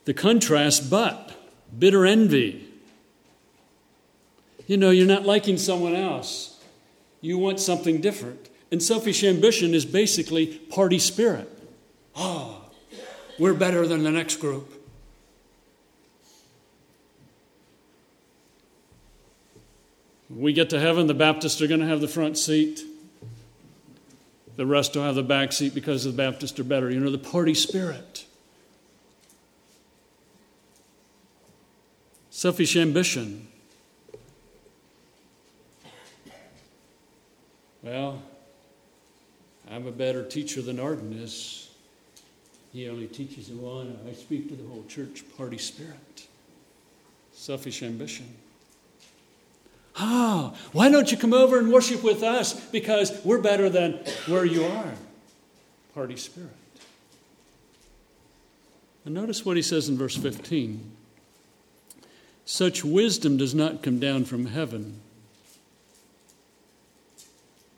The 0.06 0.14
contrast, 0.14 0.90
but 0.90 1.32
bitter 1.78 2.06
envy. 2.06 2.68
You 4.66 4.78
know, 4.78 4.90
you're 4.90 5.06
not 5.06 5.24
liking 5.24 5.58
someone 5.58 5.96
else, 5.96 6.60
you 7.22 7.38
want 7.38 7.60
something 7.60 8.02
different. 8.02 8.50
And 8.72 8.82
selfish 8.82 9.24
ambition 9.24 9.74
is 9.74 9.86
basically 9.86 10.48
party 10.48 11.00
spirit. 11.00 11.50
Oh, 12.16 12.62
we're 13.38 13.54
better 13.54 13.88
than 13.88 14.04
the 14.04 14.12
next 14.12 14.38
group. 14.38 14.76
we 20.30 20.54
get 20.54 20.70
to 20.72 20.80
heaven, 20.80 21.08
the 21.08 21.14
Baptists 21.14 21.62
are 21.62 21.68
going 21.68 21.80
to 21.80 21.88
have 21.88 22.02
the 22.02 22.08
front 22.08 22.38
seat. 22.38 22.82
The 24.58 24.66
rest 24.66 24.96
will 24.96 25.04
have 25.04 25.16
the 25.16 25.24
back 25.24 25.52
seat 25.52 25.74
because 25.74 26.04
the 26.04 26.12
Baptists 26.12 26.60
are 26.60 26.64
better. 26.64 26.90
You 26.90 27.00
know, 27.00 27.12
the 27.12 27.18
party 27.18 27.54
spirit. 27.54 28.26
Selfish 32.30 32.76
ambition. 32.76 33.48
Well, 37.82 38.22
I'm 39.76 39.88
a 39.88 39.92
better 39.92 40.24
teacher 40.24 40.62
than 40.62 40.80
Arden 40.80 41.12
is. 41.12 41.70
He 42.72 42.88
only 42.88 43.08
teaches 43.08 43.50
in 43.50 43.62
one. 43.62 44.00
I 44.10 44.14
speak 44.14 44.48
to 44.48 44.56
the 44.56 44.66
whole 44.70 44.86
church 44.88 45.26
party 45.38 45.58
spirit, 45.58 46.28
selfish 47.34 47.84
ambition. 47.84 48.34
Ah, 49.98 50.54
why 50.72 50.90
don't 50.90 51.12
you 51.12 51.18
come 51.18 51.34
over 51.34 51.60
and 51.60 51.74
worship 51.74 52.04
with 52.04 52.24
us? 52.24 52.54
Because 52.54 53.20
we're 53.26 53.42
better 53.42 53.70
than 53.70 54.00
where 54.28 54.46
you 54.46 54.64
are. 54.64 54.94
Party 55.94 56.16
spirit. 56.16 56.52
And 59.04 59.14
notice 59.14 59.46
what 59.46 59.58
he 59.58 59.62
says 59.62 59.90
in 59.90 59.98
verse 59.98 60.16
15. 60.16 60.90
Such 62.46 62.86
wisdom 62.86 63.36
does 63.36 63.54
not 63.54 63.84
come 63.84 64.00
down 64.00 64.24
from 64.24 64.46
heaven, 64.46 65.02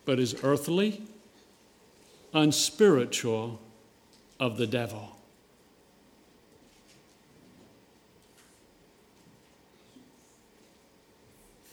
but 0.06 0.20
is 0.20 0.36
earthly 0.44 1.02
unspiritual 2.38 3.60
of 4.40 4.58
the 4.58 4.68
devil. 4.68 5.18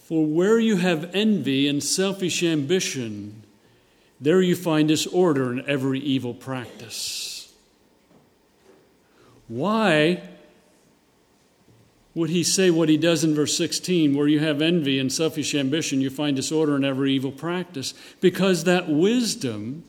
For 0.05 0.27
where 0.27 0.59
you 0.59 0.77
have 0.77 1.15
envy 1.15 1.67
and 1.67 1.83
selfish 1.83 2.43
ambition, 2.43 3.43
there 4.21 4.43
you 4.43 4.55
find 4.55 4.89
disorder 4.89 5.53
in 5.53 5.69
every 5.69 5.99
evil 6.01 6.35
practice. 6.35 7.53
Why 9.49 10.23
would 12.15 12.31
he 12.31 12.43
say 12.43 12.71
what 12.71 12.89
he 12.89 12.97
does 12.97 13.25
in 13.25 13.35
verse 13.35 13.57
16? 13.57 14.15
Where 14.15 14.29
you 14.29 14.39
have 14.39 14.63
envy 14.63 14.99
and 14.99 15.13
selfish 15.13 15.55
ambition, 15.55 16.01
you 16.01 16.11
find 16.11 16.37
disorder 16.37 16.77
in 16.77 16.85
every 16.85 17.13
evil 17.13 17.33
practice. 17.33 17.93
Because 18.21 18.65
that 18.65 18.89
wisdom 18.89 19.85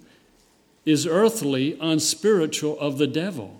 is 0.86 1.08
earthly, 1.08 1.78
unspiritual, 1.82 2.80
of 2.80 2.98
the 2.98 3.08
devil. 3.08 3.60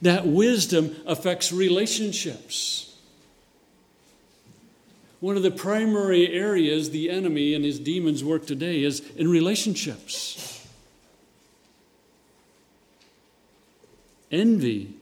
That 0.00 0.26
wisdom 0.26 0.96
affects 1.06 1.52
relationships. 1.52 2.96
One 5.20 5.36
of 5.36 5.42
the 5.42 5.50
primary 5.50 6.32
areas 6.32 6.90
the 6.90 7.10
enemy 7.10 7.54
and 7.54 7.64
his 7.64 7.78
demons 7.78 8.22
work 8.22 8.46
today 8.46 8.82
is 8.82 9.00
in 9.16 9.28
relationships. 9.28 10.66
Envy, 14.30 14.94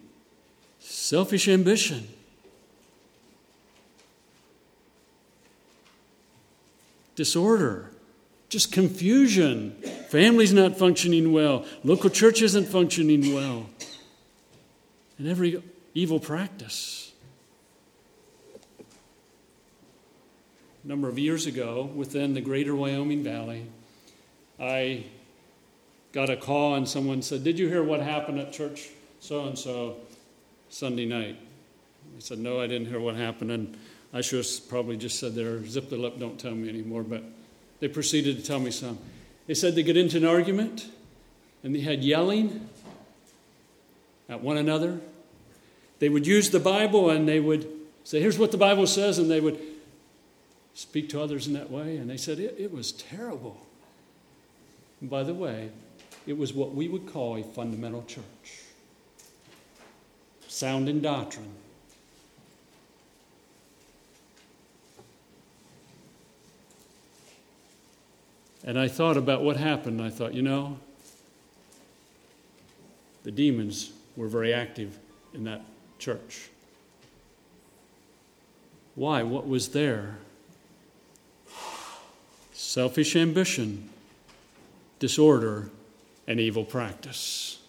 selfish 0.80 1.48
ambition. 1.48 2.08
Disorder, 7.16 7.90
just 8.54 8.70
confusion. 8.70 9.72
Family's 10.10 10.52
not 10.52 10.78
functioning 10.78 11.32
well. 11.32 11.66
Local 11.82 12.08
church 12.08 12.40
isn't 12.40 12.66
functioning 12.66 13.34
well. 13.34 13.66
And 15.18 15.26
every 15.26 15.60
evil 15.92 16.20
practice. 16.20 17.04
a 20.84 20.86
number 20.86 21.08
of 21.08 21.18
years 21.18 21.46
ago 21.46 21.90
within 21.94 22.34
the 22.34 22.40
greater 22.40 22.74
Wyoming 22.74 23.24
Valley, 23.24 23.66
I 24.60 25.04
got 26.12 26.30
a 26.30 26.36
call 26.36 26.74
and 26.74 26.88
someone 26.88 27.22
said, 27.22 27.42
Did 27.42 27.58
you 27.58 27.68
hear 27.68 27.82
what 27.82 28.00
happened 28.00 28.38
at 28.38 28.52
church 28.52 28.90
so 29.18 29.46
and 29.46 29.58
so 29.58 29.96
Sunday 30.68 31.06
night? 31.06 31.38
I 32.16 32.20
said, 32.20 32.38
No, 32.38 32.60
I 32.60 32.66
didn't 32.66 32.86
hear 32.86 33.00
what 33.00 33.16
happened. 33.16 33.50
And 33.50 33.76
I 34.12 34.20
should 34.20 34.44
have 34.44 34.68
probably 34.68 34.96
just 34.96 35.18
said 35.18 35.34
there, 35.34 35.66
zip 35.66 35.88
the 35.88 35.96
lip, 35.96 36.18
don't 36.18 36.38
tell 36.38 36.54
me 36.54 36.68
anymore. 36.68 37.02
But 37.02 37.24
they 37.84 37.88
proceeded 37.88 38.38
to 38.38 38.42
tell 38.42 38.60
me 38.60 38.70
some. 38.70 38.98
They 39.46 39.52
said 39.52 39.74
they 39.74 39.82
get 39.82 39.98
into 39.98 40.16
an 40.16 40.24
argument 40.24 40.86
and 41.62 41.74
they 41.74 41.80
had 41.80 42.02
yelling 42.02 42.66
at 44.26 44.40
one 44.40 44.56
another. 44.56 45.00
They 45.98 46.08
would 46.08 46.26
use 46.26 46.48
the 46.48 46.60
Bible 46.60 47.10
and 47.10 47.28
they 47.28 47.40
would 47.40 47.70
say, 48.02 48.22
Here's 48.22 48.38
what 48.38 48.52
the 48.52 48.56
Bible 48.56 48.86
says, 48.86 49.18
and 49.18 49.30
they 49.30 49.38
would 49.38 49.60
speak 50.72 51.10
to 51.10 51.20
others 51.20 51.46
in 51.46 51.52
that 51.52 51.70
way. 51.70 51.98
And 51.98 52.08
they 52.08 52.16
said 52.16 52.38
it, 52.38 52.56
it 52.58 52.72
was 52.72 52.90
terrible. 52.90 53.66
And 55.02 55.10
by 55.10 55.22
the 55.22 55.34
way, 55.34 55.68
it 56.26 56.38
was 56.38 56.54
what 56.54 56.74
we 56.74 56.88
would 56.88 57.06
call 57.06 57.36
a 57.36 57.42
fundamental 57.42 58.02
church 58.04 58.62
sound 60.48 60.88
in 60.88 61.02
doctrine. 61.02 61.52
And 68.64 68.78
I 68.78 68.88
thought 68.88 69.16
about 69.16 69.42
what 69.42 69.58
happened. 69.58 70.00
I 70.00 70.10
thought, 70.10 70.34
you 70.34 70.42
know, 70.42 70.78
the 73.22 73.30
demons 73.30 73.92
were 74.16 74.28
very 74.28 74.54
active 74.54 74.98
in 75.34 75.44
that 75.44 75.62
church. 75.98 76.48
Why? 78.94 79.22
What 79.22 79.46
was 79.46 79.68
there? 79.68 80.18
selfish 82.74 83.14
ambition, 83.14 83.88
disorder, 84.98 85.70
and 86.26 86.40
evil 86.40 86.64
practice. 86.64 87.60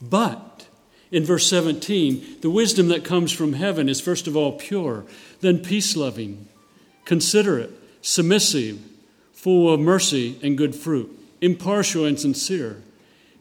But 0.00 0.66
in 1.10 1.22
verse 1.22 1.46
17, 1.50 2.38
the 2.40 2.48
wisdom 2.48 2.88
that 2.88 3.04
comes 3.04 3.30
from 3.30 3.52
heaven 3.52 3.90
is 3.90 4.00
first 4.00 4.26
of 4.26 4.38
all 4.38 4.52
pure, 4.52 5.04
then 5.42 5.58
peace 5.58 5.96
loving, 5.96 6.48
considerate, 7.04 7.72
submissive, 8.00 8.80
full 9.44 9.70
of 9.70 9.78
mercy 9.78 10.38
and 10.42 10.56
good 10.56 10.74
fruit, 10.74 11.14
impartial 11.42 12.06
and 12.06 12.18
sincere. 12.18 12.80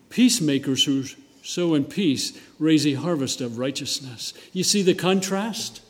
Peacemakers 0.09 0.83
who 0.83 1.05
sow 1.41 1.75
in 1.75 1.85
peace 1.85 2.37
raise 2.59 2.85
a 2.85 2.95
harvest 2.95 3.39
of 3.39 3.57
righteousness. 3.57 4.33
You 4.51 4.65
see 4.65 4.81
the 4.81 4.95
contrast? 4.95 5.81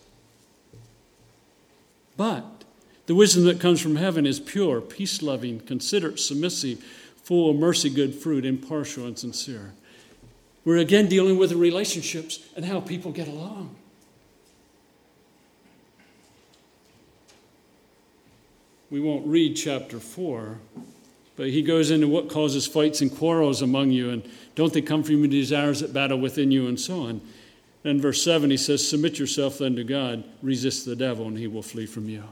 But 2.16 2.46
the 3.08 3.16
wisdom 3.16 3.46
that 3.46 3.60
comes 3.60 3.82
from 3.82 3.96
heaven 3.96 4.28
is 4.28 4.40
pure, 4.40 4.82
peace 4.82 5.24
loving, 5.24 5.60
considerate, 5.62 6.20
submissive, 6.20 6.84
full 7.24 7.50
of 7.50 7.56
mercy, 7.56 7.90
good 7.90 8.14
fruit, 8.14 8.46
impartial, 8.46 9.08
and 9.08 9.18
sincere. 9.18 9.74
We're 10.64 10.78
again 10.78 11.08
dealing 11.08 11.40
with 11.40 11.50
the 11.50 11.58
relationships 11.58 12.38
and 12.56 12.66
how 12.66 12.82
people 12.82 13.12
get 13.12 13.28
along. 13.28 13.76
We 18.94 19.00
won't 19.00 19.26
read 19.26 19.56
chapter 19.56 20.00
4, 20.00 20.60
but 21.36 21.50
he 21.50 21.64
goes 21.64 21.90
into 21.90 22.08
what 22.08 22.30
causes 22.30 22.68
fights 22.68 23.02
and 23.02 23.12
quarrels 23.12 23.64
among 23.64 23.90
you, 23.90 24.12
and 24.12 24.24
don't 24.54 24.72
they 24.72 24.84
come 24.84 25.02
from 25.02 25.18
your 25.18 25.28
desires 25.28 25.80
that 25.80 25.94
battle 25.94 26.20
within 26.20 26.52
you, 26.52 26.68
and 26.68 26.80
so 26.80 27.02
on. 27.02 27.22
And 27.84 28.00
verse 28.00 28.22
7, 28.22 28.52
he 28.52 28.58
says, 28.58 28.88
Submit 28.88 29.18
yourself 29.18 29.58
then 29.58 29.76
to 29.78 29.84
God, 29.84 30.24
resist 30.44 30.86
the 30.86 30.96
devil, 30.96 31.26
and 31.26 31.40
he 31.40 31.48
will 31.48 31.64
flee 31.64 31.88
from 31.88 32.08
you. 32.08 32.24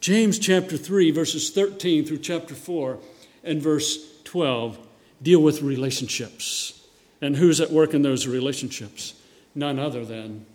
James 0.00 0.38
chapter 0.38 0.78
3, 0.78 1.10
verses 1.10 1.50
13 1.50 2.06
through 2.06 2.20
chapter 2.20 2.54
4 2.54 2.98
and 3.44 3.60
verse 3.60 4.22
12 4.24 4.78
deal 5.20 5.42
with 5.42 5.60
relationships. 5.60 6.82
And 7.20 7.36
who's 7.36 7.60
at 7.60 7.70
work 7.70 7.92
in 7.92 8.00
those 8.00 8.26
relationships? 8.26 9.12
None 9.54 9.78
other 9.78 10.06
than 10.06 10.46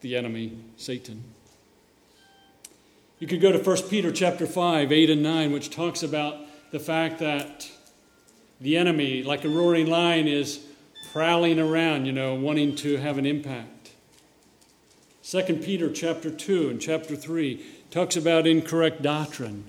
the 0.00 0.16
enemy, 0.16 0.56
Satan. 0.78 1.24
You 3.22 3.28
could 3.28 3.40
go 3.40 3.52
to 3.52 3.58
1 3.58 3.82
Peter 3.82 4.10
chapter 4.10 4.48
5, 4.48 4.90
8 4.90 5.10
and 5.10 5.22
9, 5.22 5.52
which 5.52 5.70
talks 5.70 6.02
about 6.02 6.38
the 6.72 6.80
fact 6.80 7.20
that 7.20 7.70
the 8.60 8.76
enemy, 8.76 9.22
like 9.22 9.44
a 9.44 9.48
roaring 9.48 9.86
lion, 9.86 10.26
is 10.26 10.58
prowling 11.12 11.60
around, 11.60 12.06
you 12.06 12.10
know, 12.10 12.34
wanting 12.34 12.74
to 12.74 12.96
have 12.96 13.18
an 13.18 13.24
impact. 13.24 13.92
2 15.22 15.40
Peter 15.62 15.88
chapter 15.88 16.32
2 16.32 16.68
and 16.68 16.80
chapter 16.80 17.14
3 17.14 17.64
talks 17.92 18.16
about 18.16 18.44
incorrect 18.44 19.02
doctrine 19.02 19.66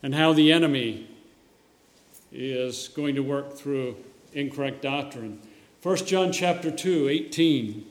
and 0.00 0.14
how 0.14 0.32
the 0.32 0.52
enemy 0.52 1.08
is 2.30 2.86
going 2.94 3.16
to 3.16 3.24
work 3.24 3.56
through 3.56 3.96
incorrect 4.32 4.82
doctrine. 4.82 5.40
1 5.82 5.96
John 6.06 6.30
chapter 6.30 6.70
2, 6.70 7.08
18 7.08 7.84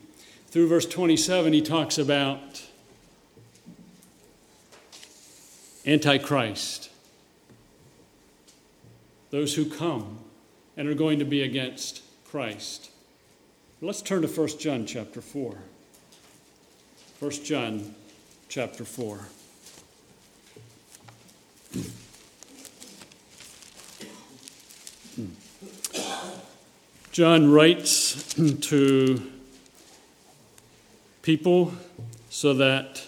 through 0.46 0.66
verse 0.66 0.86
27, 0.86 1.52
he 1.52 1.60
talks 1.60 1.98
about 1.98 2.62
Antichrist, 5.86 6.90
those 9.30 9.54
who 9.54 9.66
come 9.66 10.18
and 10.76 10.88
are 10.88 10.94
going 10.94 11.18
to 11.18 11.24
be 11.24 11.42
against 11.42 12.02
Christ. 12.24 12.90
Let's 13.80 14.00
turn 14.00 14.22
to 14.22 14.28
1 14.28 14.48
John 14.58 14.86
chapter 14.86 15.20
4. 15.20 15.56
1 17.20 17.30
John 17.44 17.94
chapter 18.48 18.84
4. 18.84 19.20
John 27.12 27.52
writes 27.52 28.34
to 28.34 29.30
people 31.22 31.72
so 32.30 32.54
that 32.54 33.02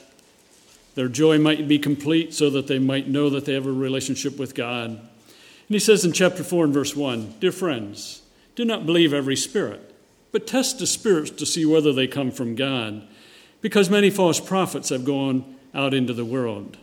their 0.97 1.09
joy 1.09 1.39
might 1.39 1.69
be 1.69 1.79
complete, 1.79 2.35
so 2.35 2.51
that 2.51 2.67
they 2.67 2.81
might 2.81 3.07
know 3.07 3.31
that 3.31 3.45
they 3.45 3.55
have 3.55 3.67
a 3.67 3.73
relationship 3.73 4.39
with 4.39 4.55
God. 4.55 4.91
And 4.91 5.01
he 5.69 5.79
says 5.79 6.05
in 6.05 6.13
chapter 6.13 6.43
4 6.43 6.65
and 6.65 6.75
verse 6.75 6.97
1 6.97 7.37
Dear 7.39 7.53
friends, 7.53 8.23
do 8.57 8.65
not 8.65 8.87
believe 8.87 9.13
every 9.13 9.37
spirit, 9.37 9.95
but 10.33 10.47
test 10.47 10.81
the 10.81 10.87
spirits 10.87 11.31
to 11.31 11.47
see 11.47 11.65
whether 11.65 11.93
they 11.93 12.09
come 12.09 12.33
from 12.33 12.57
God 12.57 13.07
because 13.61 13.91
many 13.91 14.11
false 14.11 14.41
prophets 14.41 14.89
have 14.91 15.05
gone 15.05 15.57
out 15.75 15.93
into 15.93 16.13
the 16.13 16.25
world. 16.25 16.77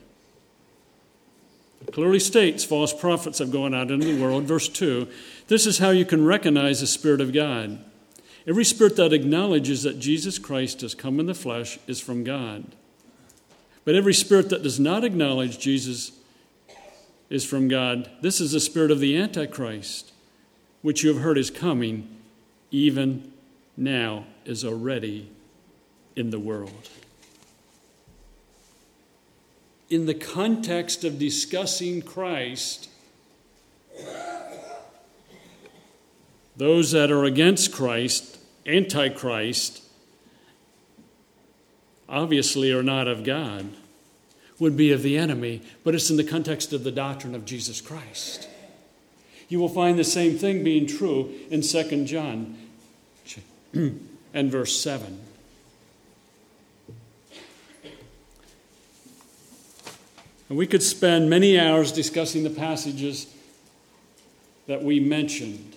It 1.82 1.94
clearly 1.94 2.20
states 2.20 2.64
false 2.64 2.94
prophets 2.94 3.40
have 3.40 3.52
gone 3.52 3.74
out 3.74 3.92
into 3.92 4.06
the 4.06 4.22
world. 4.22 4.44
Verse 4.44 4.70
2 4.70 5.08
This 5.48 5.66
is 5.66 5.80
how 5.80 5.90
you 5.90 6.06
can 6.06 6.26
recognize 6.26 6.82
the 6.82 6.88
Spirit 6.88 7.22
of 7.22 7.34
God. 7.34 7.80
Every 8.46 8.66
spirit 8.66 8.98
that 8.98 9.14
acknowledges 9.14 9.84
that 9.84 10.00
Jesus 10.00 10.38
Christ 10.38 10.82
has 10.82 10.94
come 10.94 11.20
in 11.20 11.26
the 11.26 11.34
flesh 11.34 11.80
is 11.88 12.02
from 12.02 12.26
God. 12.26 12.76
But 13.86 13.96
every 13.96 14.14
spirit 14.14 14.50
that 14.50 14.64
does 14.64 14.80
not 14.80 15.04
acknowledge 15.04 15.60
Jesus 15.60 16.12
is 17.30 17.46
from 17.46 17.68
God. 17.68 18.10
This 18.22 18.40
is 18.40 18.52
the 18.52 18.60
spirit 18.60 18.92
of 18.92 19.00
the 19.00 19.18
Antichrist, 19.18 20.14
which 20.82 21.04
you 21.04 21.14
have 21.14 21.22
heard 21.22 21.38
is 21.38 21.50
coming, 21.50 22.08
even 22.72 23.32
now 23.76 24.26
is 24.46 24.64
already 24.64 25.30
in 26.16 26.30
the 26.30 26.40
world. 26.40 26.90
in 29.94 30.08
the 30.08 30.14
context 30.16 31.04
of 31.04 31.20
discussing 31.20 32.02
Christ, 32.02 32.90
those 36.58 36.92
that 36.94 37.12
are 37.12 37.24
against 37.26 37.72
Christ, 37.72 38.40
antichrist, 38.66 39.83
obviously 42.14 42.72
are 42.72 42.84
not 42.84 43.08
of 43.08 43.24
God, 43.24 43.70
would 44.60 44.78
be 44.78 44.92
of 44.92 45.02
the 45.02 45.18
enemy, 45.18 45.62
but 45.84 45.96
it's 45.96 46.10
in 46.10 46.18
the 46.18 46.24
context 46.24 46.72
of 46.72 46.84
the 46.84 46.92
doctrine 46.92 47.34
of 47.34 47.44
Jesus 47.44 47.82
Christ. 47.82 48.48
You 49.50 49.60
will 49.60 49.70
find 49.70 49.98
the 49.98 50.04
same 50.04 50.38
thing 50.38 50.64
being 50.64 50.86
true 50.86 51.34
in 51.50 51.62
2 51.62 52.06
John 52.06 52.58
and 53.74 54.52
verse 54.52 54.80
7. 54.80 55.20
And 60.50 60.58
we 60.58 60.68
could 60.68 60.84
spend 60.84 61.30
many 61.30 61.60
hours 61.60 61.92
discussing 61.92 62.44
the 62.44 62.50
passages 62.52 63.28
that 64.68 64.84
we 64.84 65.00
mentioned. 65.00 65.76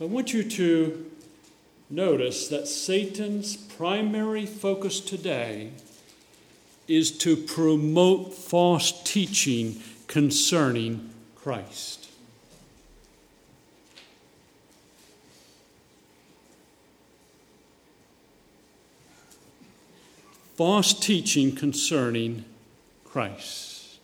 I 0.00 0.04
want 0.04 0.34
you 0.34 0.42
to 0.42 1.11
notice 1.92 2.48
that 2.48 2.66
Satan's 2.66 3.54
primary 3.54 4.46
focus 4.46 4.98
today 4.98 5.70
is 6.88 7.12
to 7.18 7.36
promote 7.36 8.32
false 8.32 9.02
teaching 9.04 9.80
concerning 10.06 11.10
Christ. 11.36 12.08
False 20.56 20.94
teaching 20.94 21.54
concerning 21.54 22.46
Christ. 23.04 23.98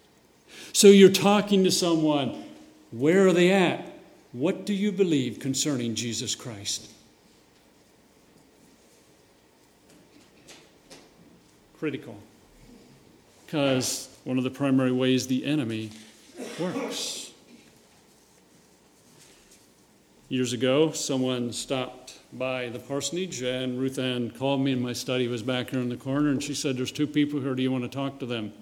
So 0.75 0.89
you're 0.89 1.09
talking 1.09 1.65
to 1.65 1.71
someone, 1.71 2.45
where 2.91 3.27
are 3.27 3.33
they 3.33 3.51
at? 3.51 3.95
What 4.33 4.67
do 4.67 4.75
you 4.75 4.93
believe 4.93 5.41
concerning 5.41 5.95
Jesus 5.95 6.35
Christ? 6.35 6.91
Critical. 11.79 12.17
Because 13.47 14.09
one 14.25 14.37
of 14.37 14.45
the 14.45 14.51
primary 14.51 14.93
ways 14.93 15.27
the 15.27 15.45
enemy 15.45 15.91
works. 16.59 17.31
Years 20.29 20.53
ago, 20.53 20.93
someone 20.93 21.53
stopped 21.53 22.19
by 22.33 22.69
the 22.69 22.79
parsonage, 22.79 23.41
and 23.43 23.79
Ruth 23.79 23.99
Ann 23.99 24.31
called 24.31 24.61
me 24.61 24.73
in 24.73 24.83
my 24.83 24.93
study, 24.93 25.29
was 25.29 25.43
back 25.43 25.71
here 25.71 25.81
in 25.81 25.89
the 25.89 25.97
corner, 25.97 26.31
and 26.31 26.43
she 26.43 26.53
said, 26.53 26.77
There's 26.77 26.93
two 26.93 27.07
people 27.07 27.41
here. 27.41 27.55
Do 27.55 27.63
you 27.63 27.73
want 27.73 27.85
to 27.85 27.89
talk 27.89 28.19
to 28.19 28.27
them? 28.27 28.53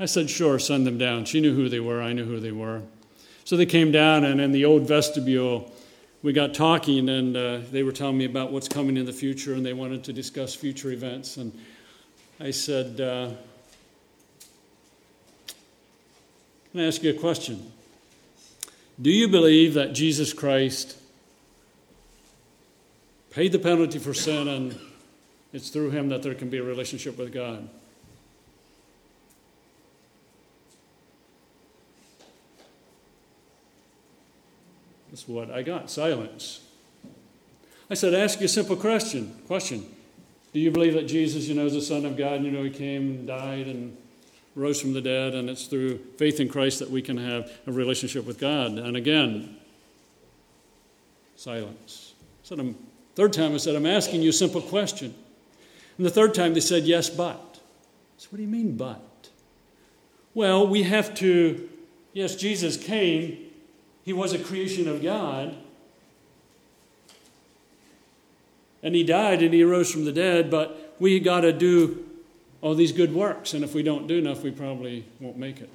I 0.00 0.06
said, 0.06 0.28
Sure, 0.28 0.58
send 0.58 0.86
them 0.86 0.98
down. 0.98 1.26
She 1.26 1.40
knew 1.40 1.54
who 1.54 1.68
they 1.68 1.78
were, 1.78 2.02
I 2.02 2.12
knew 2.12 2.24
who 2.24 2.40
they 2.40 2.52
were. 2.52 2.82
So 3.44 3.56
they 3.56 3.66
came 3.66 3.92
down, 3.92 4.24
and 4.24 4.40
in 4.40 4.50
the 4.50 4.64
old 4.64 4.88
vestibule, 4.88 5.70
we 6.22 6.32
got 6.32 6.54
talking, 6.54 7.08
and 7.08 7.36
uh, 7.36 7.58
they 7.70 7.82
were 7.82 7.92
telling 7.92 8.16
me 8.16 8.24
about 8.24 8.50
what's 8.50 8.68
coming 8.68 8.96
in 8.96 9.04
the 9.04 9.12
future, 9.12 9.52
and 9.52 9.64
they 9.64 9.74
wanted 9.74 10.02
to 10.04 10.12
discuss 10.12 10.54
future 10.54 10.90
events. 10.90 11.36
And 11.36 11.52
I 12.40 12.50
said, 12.50 13.00
uh, 13.00 13.30
Can 16.74 16.80
I 16.80 16.86
ask 16.88 17.04
you 17.04 17.10
a 17.10 17.14
question? 17.14 17.70
Do 19.00 19.08
you 19.08 19.28
believe 19.28 19.74
that 19.74 19.92
Jesus 19.92 20.32
Christ 20.32 20.96
paid 23.30 23.52
the 23.52 23.60
penalty 23.60 24.00
for 24.00 24.12
sin 24.12 24.48
and 24.48 24.76
it's 25.52 25.68
through 25.70 25.90
him 25.90 26.08
that 26.08 26.24
there 26.24 26.34
can 26.34 26.50
be 26.50 26.58
a 26.58 26.64
relationship 26.64 27.16
with 27.16 27.32
God? 27.32 27.68
That's 35.10 35.28
what 35.28 35.52
I 35.52 35.62
got 35.62 35.90
silence. 35.90 36.60
I 37.88 37.94
said, 37.94 38.14
ask 38.14 38.40
you 38.40 38.46
a 38.46 38.48
simple 38.48 38.74
question. 38.74 39.32
Question. 39.46 39.86
Do 40.54 40.60
you 40.60 40.70
believe 40.70 40.94
that 40.94 41.06
Jesus, 41.06 41.46
you 41.46 41.54
know, 41.54 41.66
is 41.66 41.74
the 41.74 41.82
Son 41.82 42.06
of 42.06 42.16
God? 42.16 42.34
And 42.36 42.46
you 42.46 42.50
know, 42.50 42.62
He 42.62 42.70
came 42.70 43.10
and 43.10 43.26
died 43.26 43.66
and 43.66 43.94
rose 44.54 44.80
from 44.80 44.94
the 44.94 45.02
dead, 45.02 45.34
and 45.34 45.50
it's 45.50 45.66
through 45.66 45.98
faith 46.16 46.40
in 46.40 46.48
Christ 46.48 46.78
that 46.78 46.90
we 46.90 47.02
can 47.02 47.18
have 47.18 47.52
a 47.66 47.72
relationship 47.72 48.24
with 48.24 48.38
God. 48.38 48.78
And 48.78 48.96
again, 48.96 49.56
silence. 51.36 52.14
So 52.42 52.56
the 52.56 52.74
third 53.16 53.34
time 53.34 53.52
I 53.52 53.58
said, 53.58 53.74
I'm 53.74 53.84
asking 53.84 54.22
you 54.22 54.30
a 54.30 54.32
simple 54.32 54.62
question. 54.62 55.14
And 55.98 56.06
the 56.06 56.10
third 56.10 56.32
time 56.32 56.54
they 56.54 56.60
said, 56.60 56.84
Yes, 56.84 57.10
but. 57.10 57.60
So 58.16 58.28
what 58.30 58.36
do 58.38 58.42
you 58.42 58.48
mean, 58.48 58.76
but? 58.76 59.00
Well, 60.32 60.66
we 60.66 60.84
have 60.84 61.14
to, 61.16 61.68
yes, 62.14 62.36
Jesus 62.36 62.76
came 62.76 63.44
he 64.04 64.12
was 64.12 64.34
a 64.34 64.38
creation 64.38 64.86
of 64.86 65.02
God. 65.02 65.56
And 68.84 68.94
he 68.94 69.02
died 69.02 69.42
and 69.42 69.52
he 69.52 69.64
rose 69.64 69.90
from 69.90 70.04
the 70.04 70.12
dead, 70.12 70.50
but 70.50 70.94
we 71.00 71.18
got 71.18 71.40
to 71.40 71.52
do 71.52 72.06
all 72.60 72.74
these 72.74 72.92
good 72.92 73.12
works. 73.12 73.54
And 73.54 73.64
if 73.64 73.74
we 73.74 73.82
don't 73.82 74.06
do 74.06 74.18
enough, 74.18 74.42
we 74.42 74.52
probably 74.52 75.06
won't 75.18 75.38
make 75.38 75.60
it. 75.60 75.70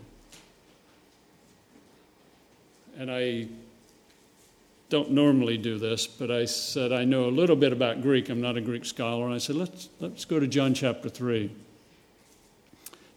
And 2.97 3.11
I 3.11 3.47
don't 4.89 5.11
normally 5.11 5.57
do 5.57 5.77
this, 5.77 6.07
but 6.07 6.31
I 6.31 6.45
said 6.45 6.93
I 6.93 7.03
know 7.03 7.25
a 7.25 7.31
little 7.31 7.55
bit 7.55 7.73
about 7.73 8.01
Greek. 8.01 8.29
I'm 8.29 8.41
not 8.41 8.57
a 8.57 8.61
Greek 8.61 8.85
scholar. 8.85 9.25
And 9.25 9.33
I 9.33 9.39
said, 9.39 9.55
let's, 9.55 9.89
let's 9.99 10.23
go 10.23 10.39
to 10.39 10.47
John 10.47 10.73
chapter 10.73 11.09
3. 11.09 11.51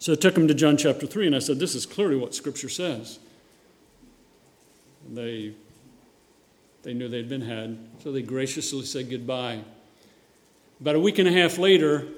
So 0.02 0.14
I 0.14 0.16
took 0.16 0.36
him 0.36 0.48
to 0.48 0.54
John 0.54 0.76
chapter 0.76 1.06
3, 1.06 1.28
and 1.28 1.36
I 1.36 1.38
said, 1.38 1.60
This 1.60 1.76
is 1.76 1.86
clearly 1.86 2.16
what 2.16 2.34
Scripture 2.34 2.68
says. 2.68 3.20
They, 5.08 5.54
they 6.82 6.92
knew 6.92 7.08
they'd 7.08 7.28
been 7.28 7.42
had, 7.42 7.78
so 8.02 8.10
they 8.10 8.22
graciously 8.22 8.84
said 8.84 9.10
goodbye. 9.10 9.60
About 10.82 10.96
a 10.96 11.00
week 11.00 11.20
and 11.20 11.28
a 11.28 11.32
half 11.32 11.58
later, 11.58 12.08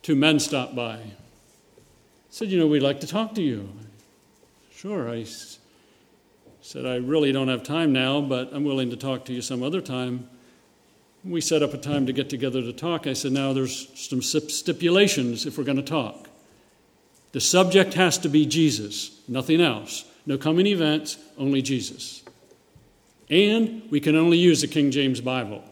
two 0.00 0.14
men 0.14 0.38
stopped 0.38 0.76
by. 0.76 1.00
Said, 2.28 2.50
You 2.50 2.58
know, 2.60 2.68
we'd 2.68 2.84
like 2.84 3.00
to 3.00 3.06
talk 3.08 3.34
to 3.34 3.42
you. 3.42 3.68
Sure. 4.70 5.10
I 5.10 5.26
said, 6.62 6.86
I 6.86 6.98
really 6.98 7.32
don't 7.32 7.48
have 7.48 7.64
time 7.64 7.92
now, 7.92 8.20
but 8.20 8.50
I'm 8.52 8.62
willing 8.62 8.90
to 8.90 8.96
talk 8.96 9.24
to 9.24 9.32
you 9.32 9.42
some 9.42 9.60
other 9.60 9.80
time. 9.80 10.30
We 11.24 11.40
set 11.40 11.64
up 11.64 11.74
a 11.74 11.78
time 11.78 12.06
to 12.06 12.12
get 12.12 12.30
together 12.30 12.62
to 12.62 12.72
talk. 12.72 13.08
I 13.08 13.14
said, 13.14 13.32
Now 13.32 13.52
there's 13.54 13.88
some 13.98 14.22
stipulations 14.22 15.46
if 15.46 15.58
we're 15.58 15.64
going 15.64 15.78
to 15.78 15.82
talk. 15.82 16.28
The 17.32 17.40
subject 17.40 17.94
has 17.94 18.18
to 18.18 18.28
be 18.28 18.46
Jesus, 18.46 19.20
nothing 19.26 19.60
else. 19.60 20.04
No 20.26 20.38
coming 20.38 20.68
events, 20.68 21.18
only 21.36 21.60
Jesus. 21.60 22.22
And 23.28 23.82
we 23.90 23.98
can 23.98 24.14
only 24.14 24.38
use 24.38 24.60
the 24.60 24.68
King 24.68 24.92
James 24.92 25.20
Bible. 25.20 25.64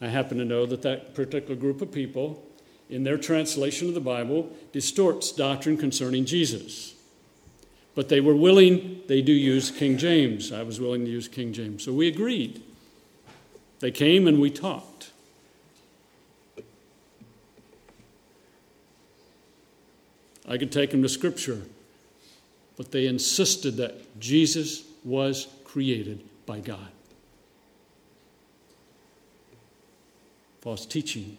I 0.00 0.08
happen 0.08 0.38
to 0.38 0.44
know 0.44 0.66
that 0.66 0.82
that 0.82 1.14
particular 1.14 1.54
group 1.54 1.82
of 1.82 1.92
people, 1.92 2.42
in 2.88 3.04
their 3.04 3.18
translation 3.18 3.88
of 3.88 3.94
the 3.94 4.00
Bible, 4.00 4.50
distorts 4.72 5.30
doctrine 5.30 5.76
concerning 5.76 6.24
Jesus. 6.24 6.94
But 7.94 8.08
they 8.08 8.20
were 8.20 8.34
willing, 8.34 9.02
they 9.08 9.20
do 9.20 9.32
use 9.32 9.70
King 9.70 9.98
James. 9.98 10.52
I 10.52 10.62
was 10.62 10.80
willing 10.80 11.04
to 11.04 11.10
use 11.10 11.28
King 11.28 11.52
James. 11.52 11.84
So 11.84 11.92
we 11.92 12.08
agreed. 12.08 12.62
They 13.80 13.90
came 13.90 14.26
and 14.26 14.40
we 14.40 14.50
talked. 14.50 15.10
I 20.48 20.58
could 20.58 20.72
take 20.72 20.90
them 20.90 21.02
to 21.02 21.08
Scripture. 21.08 21.62
But 22.76 22.92
they 22.92 23.06
insisted 23.06 23.76
that 23.76 24.18
Jesus 24.18 24.84
was 25.04 25.48
created 25.64 26.24
by 26.46 26.60
God. 26.60 26.88
False 30.60 30.84
teaching. 30.84 31.38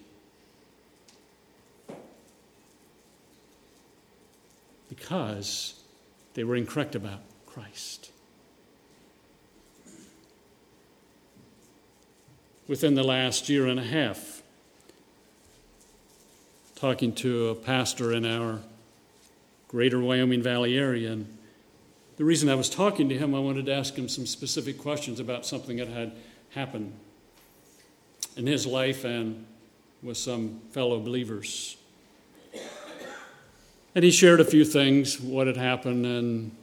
Because 4.89 5.75
they 6.33 6.43
were 6.43 6.55
incorrect 6.55 6.95
about 6.95 7.19
Christ. 7.45 8.11
Within 12.67 12.95
the 12.95 13.03
last 13.03 13.49
year 13.49 13.67
and 13.67 13.79
a 13.79 13.83
half, 13.83 14.41
talking 16.75 17.13
to 17.13 17.49
a 17.49 17.55
pastor 17.55 18.11
in 18.11 18.25
our 18.25 18.59
greater 19.67 19.99
Wyoming 19.99 20.41
Valley 20.41 20.77
area. 20.77 21.11
And 21.11 21.37
the 22.17 22.25
reason 22.25 22.49
I 22.49 22.55
was 22.55 22.69
talking 22.69 23.07
to 23.09 23.17
him, 23.17 23.35
I 23.35 23.39
wanted 23.39 23.67
to 23.67 23.73
ask 23.73 23.95
him 23.95 24.09
some 24.09 24.25
specific 24.25 24.79
questions 24.79 25.19
about 25.19 25.45
something 25.45 25.77
that 25.77 25.89
had 25.89 26.13
happened 26.49 26.93
in 28.35 28.47
his 28.47 28.65
life 28.65 29.03
and 29.03 29.45
with 30.01 30.17
some 30.17 30.61
fellow 30.71 30.99
believers. 30.99 31.77
And 33.93 34.03
he 34.03 34.11
shared 34.11 34.39
a 34.39 34.45
few 34.45 34.63
things, 34.63 35.19
what 35.19 35.47
had 35.47 35.57
happened, 35.57 36.05
and 36.05 36.55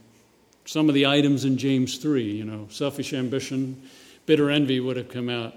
some 0.64 0.88
of 0.88 0.94
the 0.94 1.07
items 1.07 1.44
in 1.44 1.59
James 1.59 1.98
3, 1.98 2.22
you 2.22 2.44
know, 2.44 2.66
selfish 2.70 3.12
ambition, 3.12 3.83
bitter 4.26 4.50
envy 4.50 4.81
would 4.81 4.96
have 4.96 5.09
come 5.09 5.28
out. 5.28 5.54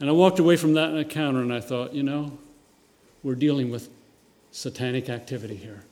And 0.00 0.08
I 0.08 0.12
walked 0.12 0.38
away 0.38 0.56
from 0.56 0.74
that 0.74 0.94
encounter 0.94 1.40
and 1.40 1.52
I 1.52 1.60
thought, 1.60 1.94
you 1.94 2.02
know, 2.02 2.36
we're 3.22 3.34
dealing 3.34 3.70
with 3.70 3.88
satanic 4.50 5.08
activity 5.08 5.56
here. 5.56 5.84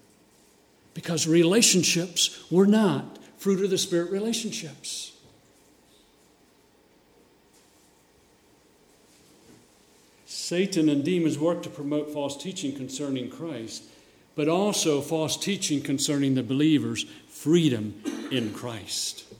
Because 0.94 1.26
relationships 1.26 2.44
were 2.50 2.66
not 2.66 3.18
fruit 3.38 3.64
of 3.64 3.70
the 3.70 3.78
Spirit 3.78 4.10
relationships. 4.10 5.12
Satan 10.50 10.88
and 10.88 11.04
demons 11.04 11.38
work 11.38 11.62
to 11.62 11.70
promote 11.70 12.12
false 12.12 12.36
teaching 12.36 12.74
concerning 12.74 13.30
Christ, 13.30 13.84
but 14.34 14.48
also 14.48 15.00
false 15.00 15.36
teaching 15.36 15.80
concerning 15.80 16.34
the 16.34 16.42
believer's 16.42 17.04
freedom 17.28 18.02
in 18.32 18.52
Christ. 18.52 19.32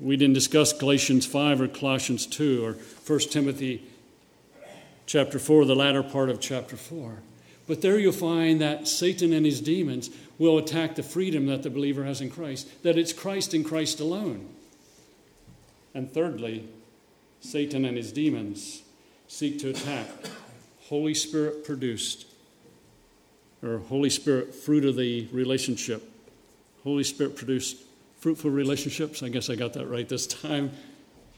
We 0.00 0.16
didn't 0.16 0.32
discuss 0.32 0.72
Galatians 0.72 1.26
5 1.26 1.60
or 1.60 1.68
Colossians 1.68 2.24
2 2.24 2.64
or 2.64 2.72
1 3.06 3.18
Timothy 3.28 3.82
chapter 5.04 5.38
4, 5.38 5.66
the 5.66 5.76
latter 5.76 6.02
part 6.02 6.30
of 6.30 6.40
chapter 6.40 6.78
4. 6.78 7.18
But 7.68 7.82
there 7.82 7.98
you'll 7.98 8.12
find 8.12 8.58
that 8.62 8.88
Satan 8.88 9.34
and 9.34 9.44
his 9.44 9.60
demons 9.60 10.08
will 10.38 10.56
attack 10.56 10.94
the 10.94 11.02
freedom 11.02 11.44
that 11.44 11.62
the 11.62 11.68
believer 11.68 12.04
has 12.04 12.22
in 12.22 12.30
Christ, 12.30 12.82
that 12.84 12.96
it's 12.96 13.12
Christ 13.12 13.52
and 13.52 13.66
Christ 13.66 14.00
alone. 14.00 14.48
And 15.94 16.10
thirdly, 16.10 16.68
Satan 17.40 17.84
and 17.84 17.96
his 17.96 18.12
demons 18.12 18.82
seek 19.28 19.58
to 19.60 19.70
attack 19.70 20.08
Holy 20.88 21.14
Spirit 21.14 21.64
produced, 21.64 22.26
or 23.62 23.78
Holy 23.78 24.10
Spirit 24.10 24.54
fruit 24.54 24.84
of 24.84 24.96
the 24.96 25.28
relationship, 25.32 26.02
Holy 26.84 27.04
Spirit 27.04 27.36
produced 27.36 27.76
fruitful 28.18 28.50
relationships. 28.50 29.22
I 29.22 29.28
guess 29.28 29.48
I 29.50 29.54
got 29.54 29.72
that 29.74 29.86
right 29.86 30.08
this 30.08 30.26
time. 30.26 30.72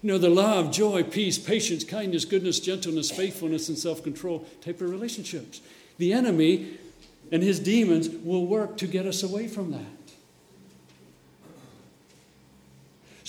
You 0.03 0.09
know, 0.09 0.19
the 0.19 0.31
love, 0.31 0.73
joy, 0.73 1.05
peace, 1.05 1.39
patience, 1.39 1.85
kindness, 1.85 2.25
goodness, 2.25 2.59
gentleness, 2.59 3.11
faithfulness, 3.11 3.69
and 3.69 3.79
self 3.79 4.03
control 4.03 4.47
type 4.61 4.81
of 4.81 4.91
relationships. 4.91 5.61
The 5.99 6.13
enemy 6.13 6.79
and 7.31 7.43
his 7.43 7.61
demons 7.61 8.09
will 8.09 8.47
work 8.47 8.77
to 8.79 8.87
get 8.87 9.07
us 9.07 9.23
away 9.23 9.47
from 9.47 9.71
that. 9.73 10.02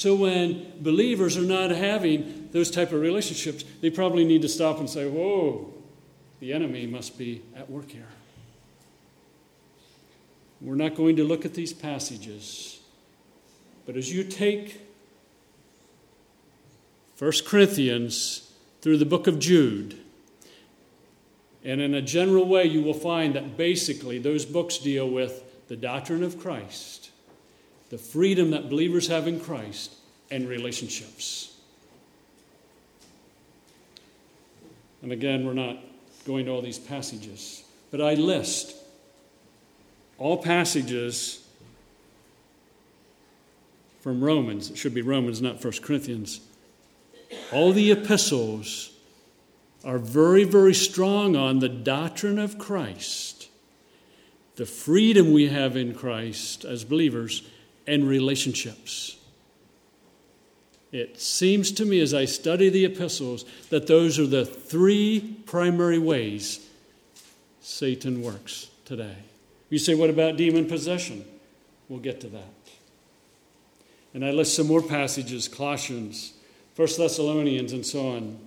So 0.04 0.16
when 0.16 0.74
believers 0.82 1.38
are 1.38 1.44
not 1.44 1.72
having 1.72 2.50
those 2.52 2.70
type 2.70 2.92
of 2.92 3.00
relationships, 3.00 3.64
they 3.80 3.90
probably 3.90 4.26
need 4.26 4.42
to 4.42 4.50
stop 4.50 4.78
and 4.80 4.90
say, 4.90 5.08
"Whoa, 5.08 5.74
the 6.42 6.52
enemy 6.52 6.86
must 6.86 7.18
be 7.18 7.42
at 7.56 7.70
work 7.72 7.90
here." 7.90 8.10
We're 10.60 10.76
not 10.76 10.96
going 10.96 11.16
to 11.16 11.24
look 11.24 11.46
at 11.46 11.54
these 11.54 11.72
passages, 11.72 12.82
but 13.86 13.96
as 13.96 14.14
you 14.14 14.26
take 14.26 14.82
1 17.16 17.46
Corinthians 17.46 18.52
through 18.82 18.98
the 18.98 19.06
book 19.06 19.26
of 19.26 19.40
Jude, 19.40 19.96
and 21.64 21.80
in 21.80 21.94
a 21.94 22.02
general 22.02 22.46
way, 22.46 22.66
you 22.66 22.82
will 22.82 22.94
find 22.94 23.34
that 23.36 23.56
basically 23.56 24.20
those 24.20 24.44
books 24.44 24.78
deal 24.78 25.10
with 25.10 25.46
the 25.70 25.78
doctrine 25.78 26.24
of 26.24 26.38
Christ 26.38 27.12
the 27.94 28.00
freedom 28.00 28.50
that 28.50 28.72
believers 28.72 29.08
have 29.10 29.28
in 29.28 29.40
Christ, 29.40 29.94
and 30.32 30.50
relationships. 30.50 31.56
And 35.04 35.12
again, 35.12 35.46
we're 35.46 35.54
not 35.54 35.78
going 36.26 36.48
to 36.48 36.52
all 36.52 36.64
these 36.64 36.80
passages, 36.80 37.64
but 37.92 38.02
I 38.02 38.16
list 38.16 38.76
all 40.18 40.38
passages 40.38 41.48
from 44.02 44.24
Romans. 44.24 44.72
It 44.72 44.78
should 44.80 44.96
be 44.96 45.04
Romans, 45.04 45.40
not 45.40 45.62
First 45.62 45.84
Corinthians. 45.84 46.42
All 47.52 47.74
the 47.74 47.92
epistles 47.92 48.90
are 49.86 50.00
very, 50.00 50.46
very 50.46 50.74
strong 50.74 51.36
on 51.36 51.60
the 51.60 51.70
doctrine 51.70 52.40
of 52.40 52.58
Christ, 52.58 53.50
the 54.56 54.66
freedom 54.66 55.32
we 55.32 55.50
have 55.50 55.78
in 55.78 55.94
Christ 55.94 56.66
as 56.66 56.84
believers, 56.84 57.44
and 57.88 58.08
relationships. 58.08 59.18
It 60.92 61.20
seems 61.20 61.72
to 61.72 61.86
me 61.86 62.00
as 62.02 62.14
I 62.14 62.26
study 62.26 62.70
the 62.70 62.86
epistles 62.86 63.46
that 63.70 63.88
those 63.88 64.20
are 64.20 64.28
the 64.28 64.46
three 64.46 65.38
primary 65.46 65.98
ways 65.98 66.68
Satan 67.62 68.22
works 68.22 68.70
today. 68.86 69.16
You 69.70 69.80
say, 69.80 69.96
what 69.96 70.12
about 70.12 70.38
demon 70.38 70.68
possession? 70.68 71.26
We'll 71.90 72.00
get 72.00 72.22
to 72.22 72.28
that. 72.28 72.54
And 74.14 74.24
I 74.24 74.30
list 74.30 74.56
some 74.56 74.68
more 74.68 74.84
passages 74.84 75.48
Colossians, 75.48 76.34
1 76.76 76.88
Thessalonians, 76.98 77.74
and 77.74 77.84
so 77.84 78.10
on. 78.10 78.38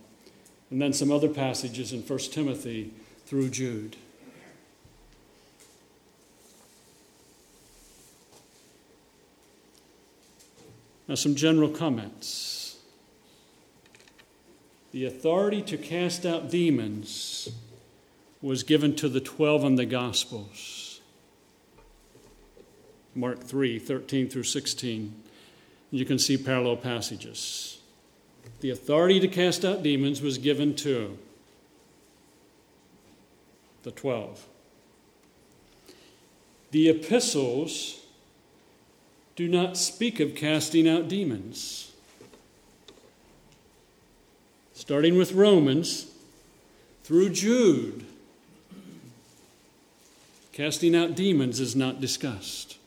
And 0.71 0.81
then 0.81 0.93
some 0.93 1.11
other 1.11 1.29
passages 1.29 1.93
in 1.93 2.03
1 2.03 2.19
Timothy 2.31 2.93
through 3.27 3.51
Jude. 3.51 3.97
Now, 11.09 11.15
some 11.15 11.35
general 11.35 11.69
comments. 11.69 12.79
The 14.93 15.05
authority 15.05 15.63
to 15.63 15.77
cast 15.77 16.27
out 16.27 16.51
demons 16.51 17.49
was 18.43 18.63
given 18.63 18.97
to 18.97 19.09
the 19.09 19.21
12 19.21 19.65
in 19.65 19.75
the 19.77 19.87
Gospels. 19.87 21.01
Mark 23.15 23.43
3 23.43 23.79
13 23.79 24.29
through 24.29 24.43
16. 24.43 25.15
You 25.91 26.05
can 26.05 26.19
see 26.19 26.37
parallel 26.37 26.77
passages. 26.77 27.79
The 28.61 28.71
authority 28.71 29.21
to 29.21 29.29
cast 29.29 29.65
out 29.65 29.83
demons 29.83 30.21
was 30.21 30.39
given 30.39 30.75
to 30.77 31.17
the 33.83 33.91
12. 33.91 34.47
The 36.73 36.89
epistles 36.89 38.06
do 39.37 39.47
not 39.49 39.77
speak 39.77 40.19
of 40.19 40.35
casting 40.35 40.89
out 40.89 41.09
demons. 41.09 41.93
Starting 44.73 45.17
with 45.17 45.33
Romans 45.33 46.07
through 47.05 47.31
Jude, 47.31 48.05
casting 50.53 50.97
out 50.97 51.15
demons 51.15 51.61
is 51.61 51.77
not 51.77 52.01
discussed. 52.01 52.79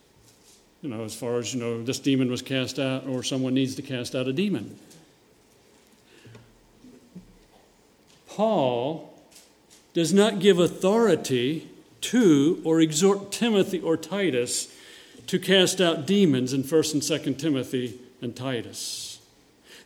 You 0.82 0.90
know, 0.90 1.04
as 1.04 1.14
far 1.14 1.38
as, 1.38 1.54
you 1.54 1.60
know, 1.60 1.84
this 1.84 2.00
demon 2.00 2.32
was 2.32 2.42
cast 2.42 2.80
out 2.80 3.06
or 3.06 3.22
someone 3.22 3.54
needs 3.54 3.76
to 3.76 3.82
cast 3.82 4.16
out 4.16 4.28
a 4.28 4.34
demon. 4.34 4.78
Paul 8.28 9.14
does 9.94 10.14
not 10.14 10.40
give 10.40 10.58
authority 10.58 11.68
to 12.02 12.62
or 12.64 12.80
exhort 12.80 13.32
Timothy 13.32 13.82
or 13.82 13.98
Titus 13.98 14.74
to 15.30 15.38
cast 15.38 15.80
out 15.80 16.08
demons 16.08 16.54
in 16.54 16.64
1st 16.64 16.94
and 16.94 17.02
2nd 17.04 17.38
Timothy 17.38 18.00
and 18.20 18.36
Titus. 18.36 19.20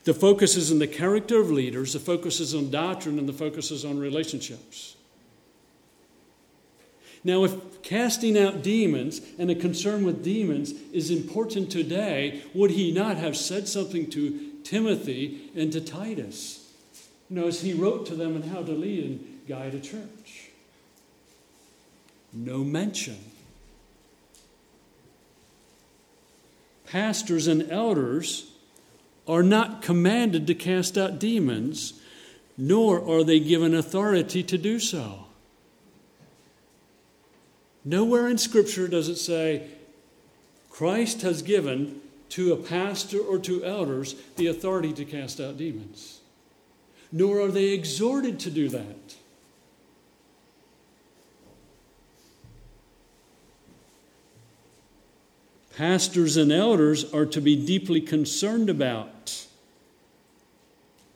The 0.04 0.14
focus 0.14 0.56
is 0.56 0.72
on 0.72 0.78
the 0.78 0.86
character 0.86 1.38
of 1.38 1.50
leaders, 1.50 1.92
the 1.92 1.98
focus 1.98 2.40
is 2.40 2.54
on 2.54 2.70
doctrine, 2.70 3.18
and 3.18 3.28
the 3.28 3.34
focus 3.34 3.70
is 3.70 3.84
on 3.84 3.98
relationships. 3.98 4.96
Now, 7.22 7.44
if 7.44 7.82
casting 7.82 8.38
out 8.38 8.62
demons 8.62 9.20
and 9.38 9.50
a 9.50 9.54
concern 9.54 10.06
with 10.06 10.24
demons 10.24 10.72
is 10.94 11.10
important 11.10 11.70
today, 11.70 12.42
would 12.54 12.70
he 12.70 12.90
not 12.90 13.18
have 13.18 13.36
said 13.36 13.68
something 13.68 14.08
to 14.12 14.50
Timothy 14.64 15.50
and 15.54 15.70
to 15.72 15.80
Titus? 15.82 16.72
You 17.28 17.36
know, 17.36 17.48
as 17.48 17.60
he 17.60 17.74
wrote 17.74 18.06
to 18.06 18.14
them 18.14 18.34
on 18.34 18.48
how 18.48 18.62
to 18.62 18.72
lead 18.72 19.04
and 19.04 19.42
guide 19.46 19.74
a 19.74 19.80
church. 19.80 20.48
No 22.32 22.64
mention 22.64 23.18
pastors 26.94 27.48
and 27.48 27.72
elders 27.72 28.52
are 29.26 29.42
not 29.42 29.82
commanded 29.82 30.46
to 30.46 30.54
cast 30.54 30.96
out 30.96 31.18
demons, 31.18 31.94
nor 32.56 33.04
are 33.04 33.24
they 33.24 33.40
given 33.40 33.74
authority 33.74 34.44
to 34.44 34.56
do 34.56 34.78
so. 34.78 35.24
Nowhere 37.84 38.28
in 38.28 38.38
Scripture 38.38 38.86
does 38.86 39.08
it 39.08 39.16
say 39.16 39.66
Christ 40.70 41.22
has 41.22 41.42
given 41.42 42.00
to 42.28 42.52
a 42.52 42.56
pastor 42.56 43.18
or 43.18 43.40
to 43.40 43.64
elders 43.64 44.14
the 44.36 44.46
authority 44.46 44.92
to 44.92 45.04
cast 45.04 45.40
out 45.40 45.58
demons, 45.58 46.20
nor 47.10 47.40
are 47.40 47.50
they 47.50 47.70
exhorted 47.70 48.38
to 48.38 48.52
do 48.52 48.68
that. 48.68 49.16
pastors 55.76 56.36
and 56.36 56.52
elders 56.52 57.12
are 57.12 57.26
to 57.26 57.40
be 57.40 57.56
deeply 57.56 58.00
concerned 58.00 58.70
about 58.70 59.46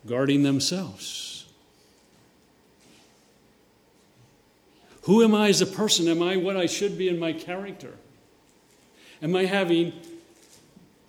guarding 0.07 0.42
themselves. 0.42 1.47
Who 5.03 5.23
am 5.23 5.35
I 5.35 5.49
as 5.49 5.61
a 5.61 5.66
person? 5.66 6.07
Am 6.09 6.23
I 6.23 6.37
what 6.37 6.57
I 6.57 6.66
should 6.66 6.99
be 6.99 7.09
in 7.09 7.18
my 7.18 7.33
character? 7.33 7.94
Am 9.23 9.35
I 9.35 9.47
having 9.47 9.92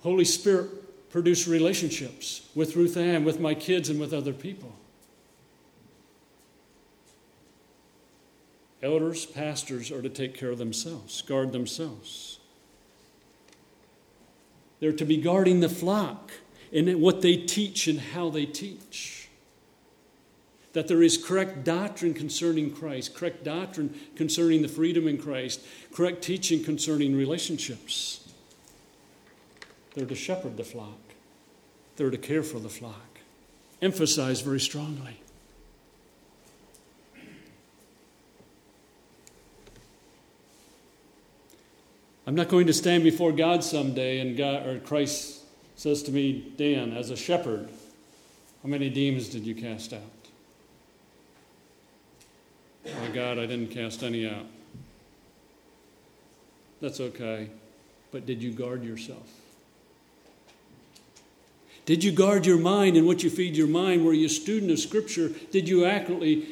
Holy 0.02 0.24
Spirit 0.24 1.10
produce 1.10 1.46
relationships 1.46 2.48
with 2.54 2.76
Ruth 2.76 2.96
Ann, 2.96 3.24
with 3.24 3.40
my 3.40 3.54
kids, 3.54 3.90
and 3.90 4.00
with 4.00 4.12
other 4.12 4.32
people? 4.32 4.74
Elders, 8.82 9.26
pastors 9.26 9.90
are 9.90 10.00
to 10.00 10.08
take 10.08 10.34
care 10.34 10.50
of 10.50 10.58
themselves, 10.58 11.20
guard 11.20 11.52
themselves. 11.52 12.39
They're 14.80 14.92
to 14.92 15.04
be 15.04 15.18
guarding 15.18 15.60
the 15.60 15.68
flock 15.68 16.32
in 16.72 17.00
what 17.00 17.20
they 17.20 17.36
teach 17.36 17.86
and 17.86 18.00
how 18.00 18.30
they 18.30 18.46
teach. 18.46 19.28
That 20.72 20.88
there 20.88 21.02
is 21.02 21.18
correct 21.18 21.64
doctrine 21.64 22.14
concerning 22.14 22.72
Christ, 22.72 23.14
correct 23.14 23.44
doctrine 23.44 23.98
concerning 24.14 24.62
the 24.62 24.68
freedom 24.68 25.06
in 25.08 25.18
Christ, 25.18 25.60
correct 25.92 26.22
teaching 26.22 26.62
concerning 26.62 27.16
relationships. 27.16 28.28
They're 29.94 30.06
to 30.06 30.14
shepherd 30.14 30.56
the 30.56 30.64
flock, 30.64 30.98
they're 31.96 32.10
to 32.10 32.18
care 32.18 32.42
for 32.42 32.60
the 32.60 32.68
flock. 32.68 33.18
Emphasize 33.82 34.40
very 34.42 34.60
strongly. 34.60 35.20
I'm 42.30 42.36
not 42.36 42.46
going 42.46 42.68
to 42.68 42.72
stand 42.72 43.02
before 43.02 43.32
God 43.32 43.64
someday 43.64 44.20
and 44.20 44.36
God 44.36 44.64
or 44.64 44.78
Christ 44.78 45.40
says 45.74 46.00
to 46.04 46.12
me, 46.12 46.52
Dan, 46.56 46.96
as 46.96 47.10
a 47.10 47.16
shepherd, 47.16 47.68
how 48.62 48.68
many 48.68 48.88
demons 48.88 49.30
did 49.30 49.44
you 49.44 49.56
cast 49.56 49.92
out? 49.92 50.00
My 52.84 53.08
God, 53.08 53.40
I 53.40 53.46
didn't 53.46 53.72
cast 53.72 54.04
any 54.04 54.28
out. 54.28 54.46
That's 56.80 57.00
okay. 57.00 57.50
But 58.12 58.26
did 58.26 58.40
you 58.40 58.52
guard 58.52 58.84
yourself? 58.84 59.28
Did 61.84 62.04
you 62.04 62.12
guard 62.12 62.46
your 62.46 62.58
mind 62.58 62.96
and 62.96 63.08
what 63.08 63.24
you 63.24 63.30
feed 63.30 63.56
your 63.56 63.66
mind? 63.66 64.04
Were 64.04 64.12
you 64.12 64.26
a 64.26 64.28
student 64.28 64.70
of 64.70 64.78
Scripture? 64.78 65.32
Did 65.50 65.68
you 65.68 65.84
accurately 65.84 66.46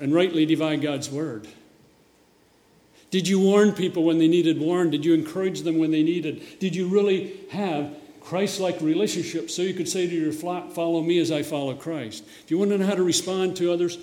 and 0.00 0.12
rightly 0.12 0.46
divide 0.46 0.82
God's 0.82 1.08
Word? 1.08 1.46
Did 3.10 3.26
you 3.26 3.40
warn 3.40 3.72
people 3.72 4.04
when 4.04 4.18
they 4.18 4.28
needed 4.28 4.60
warned? 4.60 4.92
Did 4.92 5.04
you 5.04 5.14
encourage 5.14 5.62
them 5.62 5.78
when 5.78 5.90
they 5.90 6.02
needed? 6.02 6.60
Did 6.60 6.76
you 6.76 6.86
really 6.86 7.40
have 7.50 7.96
Christ 8.20 8.60
like 8.60 8.80
relationships 8.80 9.54
so 9.54 9.62
you 9.62 9.74
could 9.74 9.88
say 9.88 10.06
to 10.06 10.14
your 10.14 10.32
flock, 10.32 10.70
Follow 10.72 11.02
me 11.02 11.18
as 11.18 11.32
I 11.32 11.42
follow 11.42 11.74
Christ? 11.74 12.24
If 12.44 12.50
you 12.50 12.58
want 12.58 12.70
to 12.70 12.78
know 12.78 12.86
how 12.86 12.94
to 12.94 13.02
respond 13.02 13.56
to 13.56 13.72
others? 13.72 13.98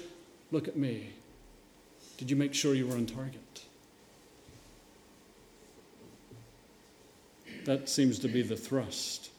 Look 0.52 0.68
at 0.68 0.76
me. 0.76 1.10
Did 2.18 2.30
you 2.30 2.36
make 2.36 2.54
sure 2.54 2.74
you 2.74 2.88
were 2.88 2.96
on 2.96 3.06
target? 3.06 3.42
That 7.66 7.90
seems 7.90 8.20
to 8.20 8.28
be 8.28 8.42
the 8.42 8.56
thrust 8.56 9.30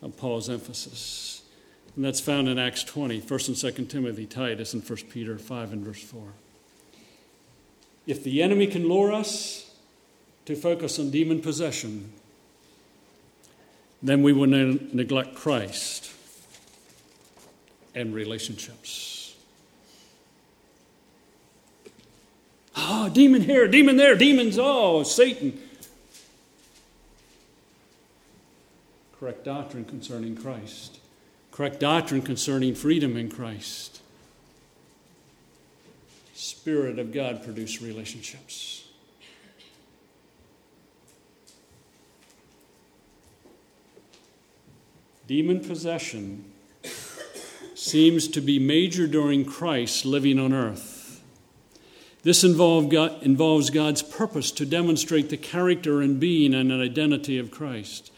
of 0.00 0.16
Paul's 0.16 0.48
emphasis. 0.48 1.42
And 1.96 2.04
that's 2.04 2.20
found 2.20 2.48
in 2.48 2.58
Acts 2.58 2.82
20, 2.82 3.20
1st 3.20 3.48
and 3.48 3.56
2nd 3.76 3.88
Timothy, 3.88 4.26
Titus, 4.26 4.74
and 4.74 4.88
1 4.88 4.98
Peter 5.10 5.38
5 5.38 5.72
and 5.72 5.84
verse 5.84 6.02
4. 6.02 6.22
If 8.06 8.22
the 8.22 8.42
enemy 8.42 8.66
can 8.66 8.88
lure 8.88 9.12
us 9.12 9.74
to 10.46 10.54
focus 10.54 10.98
on 10.98 11.10
demon 11.10 11.40
possession, 11.40 12.12
then 14.02 14.22
we 14.22 14.32
will 14.32 14.46
ne- 14.46 14.86
neglect 14.92 15.34
Christ 15.34 16.12
and 17.94 18.14
relationships. 18.14 19.34
Oh, 22.76 23.08
demon 23.08 23.42
here, 23.42 23.68
demon 23.68 23.96
there, 23.96 24.14
demons, 24.14 24.58
oh, 24.58 25.02
Satan. 25.04 25.58
Correct 29.18 29.44
doctrine 29.44 29.86
concerning 29.86 30.36
Christ, 30.36 30.98
correct 31.50 31.80
doctrine 31.80 32.20
concerning 32.20 32.74
freedom 32.74 33.16
in 33.16 33.30
Christ. 33.30 34.02
Spirit 36.44 36.98
of 36.98 37.10
God 37.10 37.42
produce 37.42 37.80
relationships. 37.80 38.86
Demon 45.26 45.60
possession 45.60 46.44
seems 47.74 48.28
to 48.28 48.42
be 48.42 48.58
major 48.58 49.06
during 49.06 49.46
Christ's 49.46 50.04
living 50.04 50.38
on 50.38 50.52
earth. 50.52 51.22
This 52.24 52.42
God, 52.42 53.22
involves 53.22 53.70
God's 53.70 54.02
purpose 54.02 54.50
to 54.50 54.66
demonstrate 54.66 55.30
the 55.30 55.38
character 55.38 56.02
and 56.02 56.20
being 56.20 56.52
and 56.52 56.70
an 56.70 56.82
identity 56.82 57.38
of 57.38 57.50
Christ. 57.50 58.12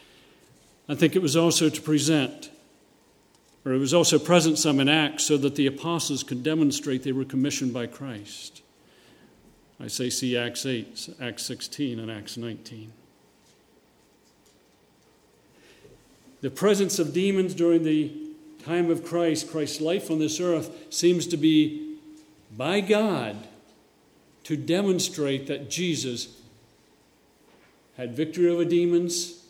I 0.89 0.97
think 0.97 1.15
it 1.15 1.23
was 1.23 1.37
also 1.37 1.69
to 1.69 1.81
present 1.81 2.51
or 3.67 3.75
it 3.75 3.79
was 3.79 3.93
also 3.93 4.17
present 4.17 4.59
some 4.59 4.79
in 4.79 4.89
Acts 4.89 5.25
so 5.25 5.37
that 5.37 5.57
the 5.57 5.67
apostles 5.67 6.23
could 6.23 6.45
demonstrate 6.45 7.03
they 7.03 7.11
were 7.11 7.25
commissioned 7.25 7.75
by 7.75 7.89
Christ. 7.89 8.63
I 9.81 9.89
say, 9.89 10.09
see 10.09 10.37
Acts 10.37 10.65
8, 10.65 11.17
Acts 11.21 11.43
16, 11.43 11.99
and 11.99 12.09
Acts 12.09 12.37
19. 12.37 12.93
The 16.43 16.51
presence 16.51 17.01
of 17.01 17.13
demons 17.13 17.55
during 17.55 17.83
the 17.83 18.13
time 18.65 18.89
of 18.89 19.05
Christ, 19.05 19.51
Christ's 19.51 19.81
life 19.81 20.13
on 20.13 20.21
this 20.21 20.39
earth, 20.39 20.71
seems 20.91 21.27
to 21.27 21.37
be 21.37 21.97
by 22.57 22.81
God 22.81 23.49
to 24.45 24.57
demonstrate 24.57 25.49
that 25.49 25.69
Jesus 25.69 26.41
had 27.97 28.15
victory 28.15 28.49
over 28.49 28.65
demons 28.65 29.43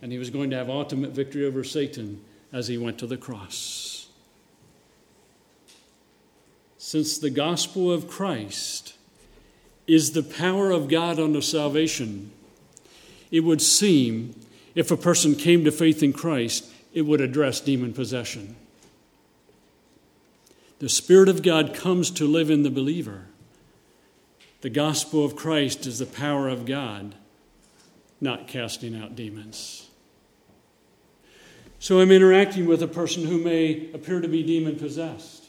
and 0.00 0.10
he 0.10 0.16
was 0.16 0.30
going 0.30 0.48
to 0.50 0.56
have 0.56 0.70
ultimate 0.70 1.10
victory 1.10 1.44
over 1.44 1.62
Satan 1.62 2.22
as 2.54 2.68
he 2.68 2.78
went 2.78 2.96
to 2.98 3.06
the 3.06 3.16
cross. 3.16 4.06
Since 6.78 7.18
the 7.18 7.28
gospel 7.28 7.90
of 7.90 8.08
Christ 8.08 8.94
is 9.88 10.12
the 10.12 10.22
power 10.22 10.70
of 10.70 10.88
God 10.88 11.18
unto 11.18 11.40
salvation, 11.40 12.30
it 13.32 13.40
would 13.40 13.60
seem 13.60 14.40
if 14.76 14.92
a 14.92 14.96
person 14.96 15.34
came 15.34 15.64
to 15.64 15.72
faith 15.72 16.00
in 16.00 16.12
Christ, 16.12 16.70
it 16.92 17.02
would 17.02 17.20
address 17.20 17.58
demon 17.58 17.92
possession. 17.92 18.54
The 20.78 20.88
Spirit 20.88 21.28
of 21.28 21.42
God 21.42 21.74
comes 21.74 22.08
to 22.12 22.24
live 22.24 22.50
in 22.50 22.62
the 22.62 22.70
believer. 22.70 23.22
The 24.60 24.70
gospel 24.70 25.24
of 25.24 25.34
Christ 25.34 25.86
is 25.86 25.98
the 25.98 26.06
power 26.06 26.48
of 26.48 26.66
God, 26.66 27.16
not 28.20 28.46
casting 28.46 28.94
out 28.94 29.16
demons. 29.16 29.83
So 31.84 32.00
I'm 32.00 32.10
interacting 32.10 32.64
with 32.64 32.82
a 32.82 32.88
person 32.88 33.26
who 33.26 33.36
may 33.36 33.90
appear 33.92 34.22
to 34.22 34.26
be 34.26 34.42
demon 34.42 34.76
possessed. 34.76 35.44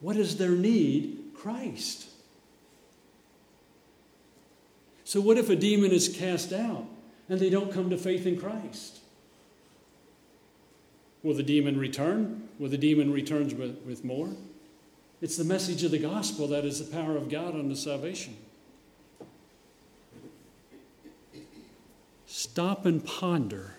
What 0.00 0.16
is 0.16 0.38
their 0.38 0.50
need? 0.50 1.34
Christ. 1.36 2.08
So, 5.04 5.20
what 5.20 5.38
if 5.38 5.50
a 5.50 5.54
demon 5.54 5.92
is 5.92 6.08
cast 6.08 6.52
out 6.52 6.84
and 7.28 7.38
they 7.38 7.48
don't 7.48 7.72
come 7.72 7.90
to 7.90 7.96
faith 7.96 8.26
in 8.26 8.36
Christ? 8.36 8.98
Will 11.22 11.34
the 11.34 11.44
demon 11.44 11.78
return? 11.78 12.48
Will 12.58 12.70
the 12.70 12.76
demon 12.76 13.12
return 13.12 13.56
with, 13.56 13.80
with 13.86 14.04
more? 14.04 14.30
It's 15.20 15.36
the 15.36 15.44
message 15.44 15.84
of 15.84 15.92
the 15.92 15.98
gospel 16.00 16.48
that 16.48 16.64
is 16.64 16.84
the 16.84 16.92
power 16.92 17.16
of 17.16 17.30
God 17.30 17.54
unto 17.54 17.76
salvation. 17.76 18.36
Stop 22.42 22.84
and 22.86 23.04
ponder 23.04 23.74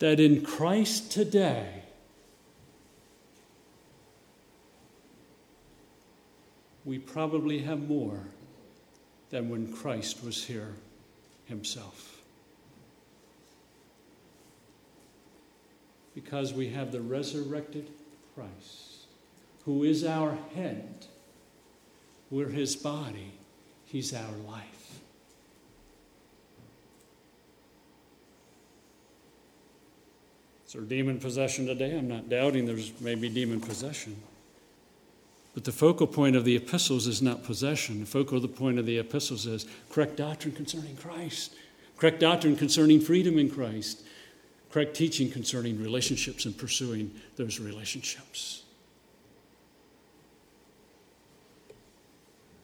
that 0.00 0.18
in 0.18 0.44
Christ 0.44 1.12
today, 1.12 1.84
we 6.84 6.98
probably 6.98 7.60
have 7.60 7.88
more 7.88 8.20
than 9.30 9.48
when 9.48 9.72
Christ 9.72 10.24
was 10.24 10.44
here 10.44 10.74
himself. 11.44 12.20
Because 16.14 16.52
we 16.52 16.70
have 16.70 16.90
the 16.90 17.00
resurrected 17.00 17.88
Christ, 18.34 19.06
who 19.64 19.84
is 19.84 20.04
our 20.04 20.36
head. 20.54 21.06
We're 22.30 22.48
his 22.48 22.74
body, 22.74 23.34
he's 23.84 24.12
our 24.12 24.32
life. 24.46 24.75
Is 30.66 30.72
there 30.72 30.82
demon 30.82 31.20
possession 31.20 31.66
today? 31.66 31.96
I'm 31.96 32.08
not 32.08 32.28
doubting 32.28 32.66
there's 32.66 32.92
maybe 33.00 33.28
demon 33.28 33.60
possession. 33.60 34.16
But 35.54 35.64
the 35.64 35.72
focal 35.72 36.06
point 36.06 36.36
of 36.36 36.44
the 36.44 36.56
epistles 36.56 37.06
is 37.06 37.22
not 37.22 37.44
possession. 37.44 38.00
The 38.00 38.06
focal 38.06 38.46
point 38.48 38.78
of 38.78 38.84
the 38.84 38.98
epistles 38.98 39.46
is 39.46 39.64
correct 39.90 40.16
doctrine 40.16 40.54
concerning 40.54 40.96
Christ, 40.96 41.54
correct 41.96 42.20
doctrine 42.20 42.56
concerning 42.56 43.00
freedom 43.00 43.38
in 43.38 43.48
Christ, 43.48 44.02
correct 44.70 44.94
teaching 44.94 45.30
concerning 45.30 45.80
relationships 45.80 46.44
and 46.44 46.58
pursuing 46.58 47.12
those 47.36 47.60
relationships. 47.60 48.64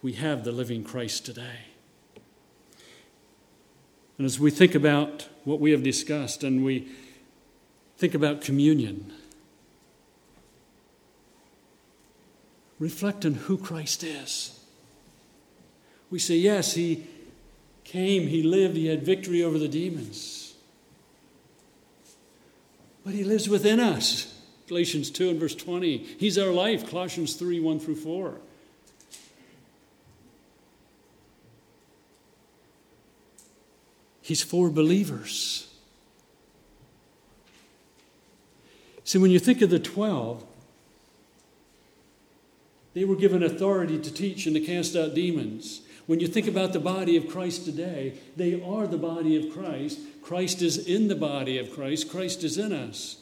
We 0.02 0.14
have 0.14 0.42
the 0.44 0.52
living 0.52 0.82
Christ 0.82 1.24
today. 1.24 1.60
And 4.18 4.26
as 4.26 4.38
we 4.38 4.50
think 4.50 4.74
about 4.74 5.28
what 5.44 5.60
we 5.60 5.70
have 5.70 5.82
discussed 5.82 6.44
and 6.44 6.64
we 6.64 6.88
Think 8.02 8.16
about 8.16 8.40
communion. 8.40 9.12
reflect 12.80 13.24
on 13.24 13.34
who 13.34 13.56
Christ 13.56 14.02
is. 14.02 14.58
We 16.10 16.18
say, 16.18 16.34
yes, 16.34 16.74
he 16.74 17.06
came, 17.84 18.26
he 18.26 18.42
lived, 18.42 18.76
he 18.76 18.86
had 18.86 19.04
victory 19.04 19.40
over 19.44 19.56
the 19.56 19.68
demons. 19.68 20.54
But 23.04 23.14
he 23.14 23.22
lives 23.22 23.48
within 23.48 23.78
us. 23.78 24.36
Galatians 24.66 25.08
2 25.08 25.30
and 25.30 25.38
verse 25.38 25.54
20. 25.54 25.98
He's 25.98 26.36
our 26.38 26.50
life. 26.50 26.90
Colossians 26.90 27.34
3 27.34 27.60
1 27.60 27.78
through 27.78 27.94
4. 27.94 28.34
He's 34.22 34.42
for 34.42 34.70
believers. 34.70 35.71
See, 39.12 39.18
when 39.18 39.30
you 39.30 39.38
think 39.38 39.60
of 39.60 39.68
the 39.68 39.78
12, 39.78 40.42
they 42.94 43.04
were 43.04 43.14
given 43.14 43.42
authority 43.42 43.98
to 43.98 44.10
teach 44.10 44.46
and 44.46 44.54
to 44.54 44.60
cast 44.62 44.96
out 44.96 45.14
demons. 45.14 45.82
When 46.06 46.18
you 46.18 46.26
think 46.26 46.48
about 46.48 46.72
the 46.72 46.80
body 46.80 47.18
of 47.18 47.28
Christ 47.28 47.66
today, 47.66 48.14
they 48.38 48.54
are 48.62 48.86
the 48.86 48.96
body 48.96 49.36
of 49.36 49.52
Christ. 49.52 49.98
Christ 50.22 50.62
is 50.62 50.78
in 50.86 51.08
the 51.08 51.14
body 51.14 51.58
of 51.58 51.74
Christ, 51.74 52.10
Christ 52.10 52.42
is 52.42 52.56
in 52.56 52.72
us. 52.72 53.18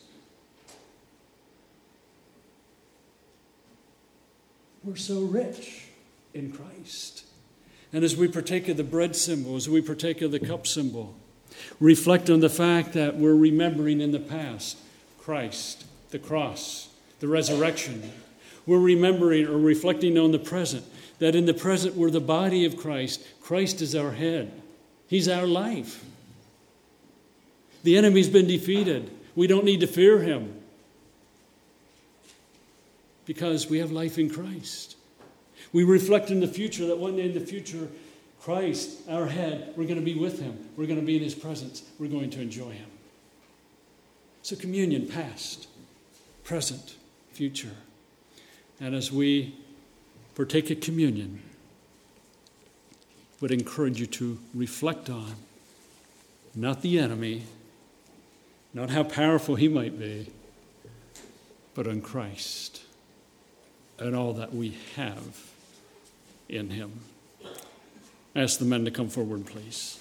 We're 4.84 4.94
so 4.94 5.22
rich 5.22 5.86
in 6.32 6.52
Christ. 6.52 7.24
And 7.92 8.04
as 8.04 8.14
we 8.14 8.28
partake 8.28 8.68
of 8.68 8.76
the 8.76 8.84
bread 8.84 9.16
symbol, 9.16 9.56
as 9.56 9.68
we 9.68 9.82
partake 9.82 10.22
of 10.22 10.30
the 10.30 10.38
cup 10.38 10.68
symbol, 10.68 11.16
reflect 11.80 12.30
on 12.30 12.38
the 12.38 12.48
fact 12.48 12.92
that 12.92 13.16
we're 13.16 13.34
remembering 13.34 14.00
in 14.00 14.12
the 14.12 14.20
past 14.20 14.76
Christ, 15.20 15.84
the 16.10 16.18
cross, 16.18 16.88
the 17.20 17.28
resurrection. 17.28 18.10
We're 18.66 18.78
remembering 18.78 19.46
or 19.46 19.58
reflecting 19.58 20.18
on 20.18 20.32
the 20.32 20.38
present, 20.38 20.84
that 21.18 21.34
in 21.34 21.46
the 21.46 21.54
present 21.54 21.94
we're 21.94 22.10
the 22.10 22.20
body 22.20 22.64
of 22.64 22.76
Christ. 22.76 23.24
Christ 23.40 23.82
is 23.82 23.94
our 23.94 24.12
head, 24.12 24.52
He's 25.06 25.28
our 25.28 25.46
life. 25.46 26.04
The 27.82 27.96
enemy's 27.96 28.28
been 28.28 28.46
defeated. 28.46 29.10
We 29.34 29.46
don't 29.46 29.64
need 29.64 29.80
to 29.80 29.86
fear 29.86 30.18
him 30.18 30.54
because 33.24 33.70
we 33.70 33.78
have 33.78 33.90
life 33.90 34.18
in 34.18 34.28
Christ. 34.28 34.96
We 35.72 35.84
reflect 35.84 36.30
in 36.30 36.40
the 36.40 36.48
future 36.48 36.86
that 36.88 36.98
one 36.98 37.16
day 37.16 37.24
in 37.24 37.32
the 37.32 37.40
future, 37.40 37.88
Christ, 38.42 38.98
our 39.08 39.26
head, 39.26 39.72
we're 39.76 39.84
going 39.84 39.96
to 39.96 40.04
be 40.04 40.14
with 40.14 40.40
him. 40.40 40.58
We're 40.76 40.86
going 40.86 41.00
to 41.00 41.06
be 41.06 41.16
in 41.16 41.22
his 41.22 41.34
presence. 41.34 41.82
We're 41.98 42.08
going 42.08 42.30
to 42.30 42.42
enjoy 42.42 42.70
him. 42.70 42.90
So, 44.42 44.56
communion, 44.56 45.06
past, 45.06 45.68
present, 46.44 46.96
future. 47.32 47.76
And 48.80 48.94
as 48.94 49.12
we 49.12 49.54
partake 50.34 50.70
of 50.70 50.80
communion, 50.80 51.42
would 53.40 53.50
encourage 53.50 54.00
you 54.00 54.06
to 54.06 54.38
reflect 54.54 55.08
on 55.08 55.34
not 56.54 56.82
the 56.82 56.98
enemy, 56.98 57.44
not 58.74 58.90
how 58.90 59.02
powerful 59.02 59.54
he 59.54 59.68
might 59.68 59.98
be, 59.98 60.28
but 61.74 61.86
on 61.86 62.00
Christ 62.00 62.82
and 63.98 64.16
all 64.16 64.32
that 64.32 64.54
we 64.54 64.76
have 64.96 65.50
in 66.48 66.70
him. 66.70 67.00
Ask 68.34 68.58
the 68.58 68.64
men 68.64 68.84
to 68.84 68.90
come 68.90 69.08
forward, 69.08 69.46
please. 69.46 69.99